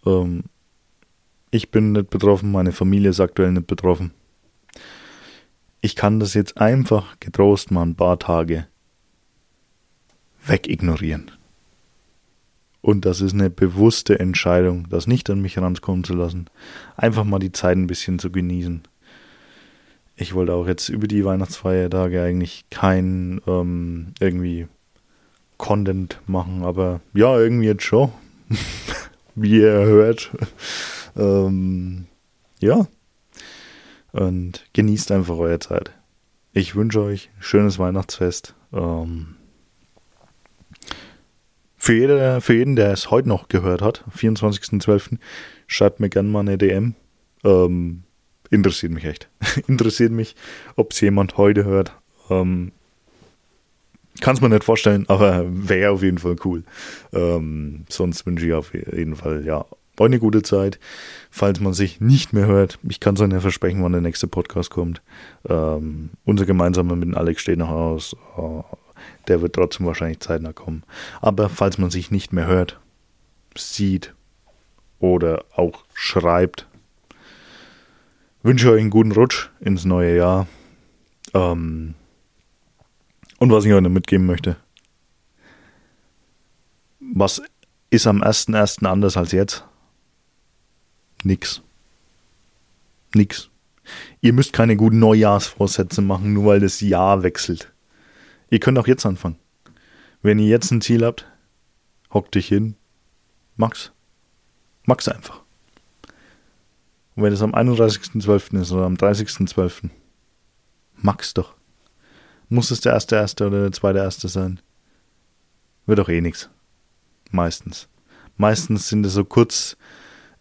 [0.05, 0.45] Ähm,
[1.53, 4.13] ich bin nicht betroffen, meine Familie ist aktuell nicht betroffen
[5.81, 8.67] ich kann das jetzt einfach getrost mal ein paar Tage
[10.45, 11.31] wegignorieren.
[12.83, 16.47] Und das ist eine bewusste Entscheidung, das nicht an mich rankommen zu lassen.
[16.97, 18.83] Einfach mal die Zeit ein bisschen zu genießen.
[20.17, 24.67] Ich wollte auch jetzt über die Weihnachtsfeiertage eigentlich kein ähm, irgendwie
[25.57, 28.13] Content machen, aber ja, irgendwie jetzt schon.
[29.35, 30.31] Wie ihr hört.
[31.17, 32.07] ähm,
[32.61, 32.87] ja,
[34.13, 35.93] und genießt einfach eure Zeit.
[36.53, 38.55] Ich wünsche euch ein schönes Weihnachtsfest.
[38.73, 39.37] Ähm,
[41.77, 45.19] für, jeder, für jeden, der es heute noch gehört hat, 24.12.,
[45.67, 46.95] schreibt mir gerne mal eine DM.
[47.45, 48.03] Ähm,
[48.51, 49.29] interessiert mich echt.
[49.69, 50.35] interessiert mich,
[50.77, 51.93] ob es jemand heute hört.
[52.29, 52.73] Ähm,
[54.21, 56.65] Kann es mir nicht vorstellen, aber wäre auf jeden Fall cool.
[57.13, 59.65] Ähm, sonst wünsche ich auf jeden Fall ja
[60.01, 60.81] war eine gute Zeit.
[61.31, 64.27] Falls man sich nicht mehr hört, ich kann es euch ja versprechen, wann der nächste
[64.27, 65.03] Podcast kommt.
[65.47, 68.17] Ähm, unser gemeinsamer mit Alex steht noch aus.
[68.37, 68.65] Oh,
[69.29, 70.85] der wird trotzdem wahrscheinlich zeitnah kommen.
[71.21, 72.81] Aber falls man sich nicht mehr hört,
[73.55, 74.15] sieht
[75.01, 76.67] oder auch schreibt,
[78.43, 80.47] wünsche euch einen guten Rutsch ins neue Jahr.
[81.35, 81.95] Ähm,
[83.39, 84.57] und was ich euch noch mitgeben möchte,
[87.01, 87.43] was
[87.91, 88.87] ist am 1.1.
[88.87, 89.67] anders als jetzt?
[91.23, 91.63] Nix.
[93.15, 93.51] Nix.
[94.21, 97.73] Ihr müsst keine guten Neujahrsvorsätze machen, nur weil das Jahr wechselt.
[98.51, 99.37] Ihr könnt auch jetzt anfangen.
[100.23, 101.27] Wenn ihr jetzt ein Ziel habt,
[102.13, 102.77] hockt dich hin,
[103.57, 103.93] Max.
[104.85, 105.43] Max einfach.
[107.15, 108.61] Und wenn es am 31.12.
[108.61, 109.91] ist oder am 30.12.,
[110.97, 111.55] Max doch.
[112.49, 114.61] Muss es der erste erste oder der zweite erste sein?
[115.87, 116.51] Wird doch eh nichts.
[117.31, 117.89] Meistens.
[118.37, 119.77] Meistens sind es so kurz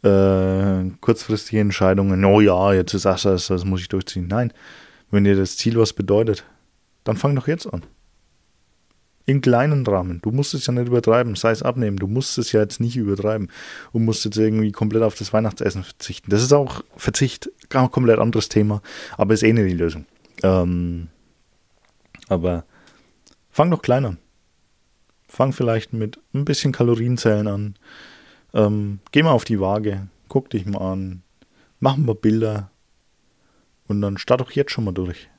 [0.03, 4.27] äh, kurzfristige Entscheidungen, oh ja, jetzt ist das, das, das muss ich durchziehen.
[4.27, 4.53] Nein,
[5.11, 6.45] wenn dir das Ziel was bedeutet,
[7.03, 7.83] dann fang doch jetzt an.
[9.25, 10.21] In kleinen Rahmen.
[10.21, 11.97] Du musst es ja nicht übertreiben, sei es abnehmen.
[11.97, 13.51] Du musst es ja jetzt nicht übertreiben
[13.91, 16.31] und musst jetzt irgendwie komplett auf das Weihnachtsessen verzichten.
[16.31, 18.81] Das ist auch Verzicht, ein komplett anderes Thema,
[19.17, 20.05] aber ist eh nicht die Lösung.
[20.41, 21.09] Ähm,
[22.27, 22.65] aber
[23.51, 24.17] fang doch klein an.
[25.27, 27.75] Fang vielleicht mit ein bisschen Kalorienzählen an.
[28.53, 31.21] Ähm, geh mal auf die Waage, guck dich mal an,
[31.79, 32.71] mach ein paar Bilder
[33.87, 35.29] und dann start doch jetzt schon mal durch.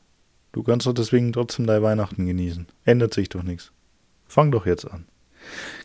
[0.53, 2.67] Du kannst doch deswegen trotzdem deine Weihnachten genießen.
[2.85, 3.73] Ändert sich doch nichts.
[4.27, 5.07] Fang doch jetzt an.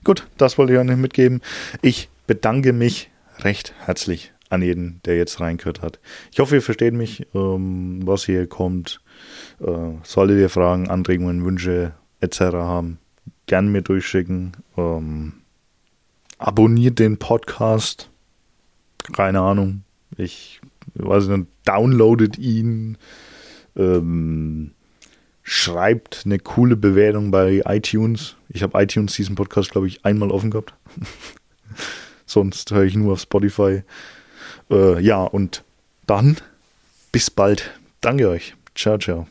[0.03, 1.41] Gut, das wollte ich euch mitgeben.
[1.81, 3.09] Ich bedanke mich
[3.39, 5.99] recht herzlich an jeden, der jetzt reingehört hat.
[6.31, 9.01] Ich hoffe, ihr versteht mich, ähm, was hier kommt.
[9.59, 12.39] Äh, solltet ihr Fragen, Anregungen, Wünsche etc.
[12.41, 12.99] haben,
[13.47, 14.57] gern mir durchschicken.
[14.77, 15.33] Ähm,
[16.37, 18.09] abonniert den Podcast.
[19.13, 19.83] Keine Ahnung.
[20.17, 20.61] Ich
[20.95, 22.97] weiß nicht, downloadet ihn.
[23.75, 24.71] Ähm,
[25.43, 28.35] schreibt eine coole Bewertung bei iTunes.
[28.49, 30.73] Ich habe iTunes diesen Podcast, glaube ich, einmal offen gehabt.
[32.25, 33.83] Sonst höre ich nur auf Spotify.
[34.71, 35.63] Äh, ja, und
[36.07, 36.37] dann
[37.11, 37.79] bis bald.
[38.01, 38.55] Danke euch.
[38.73, 39.27] Ciao, ciao.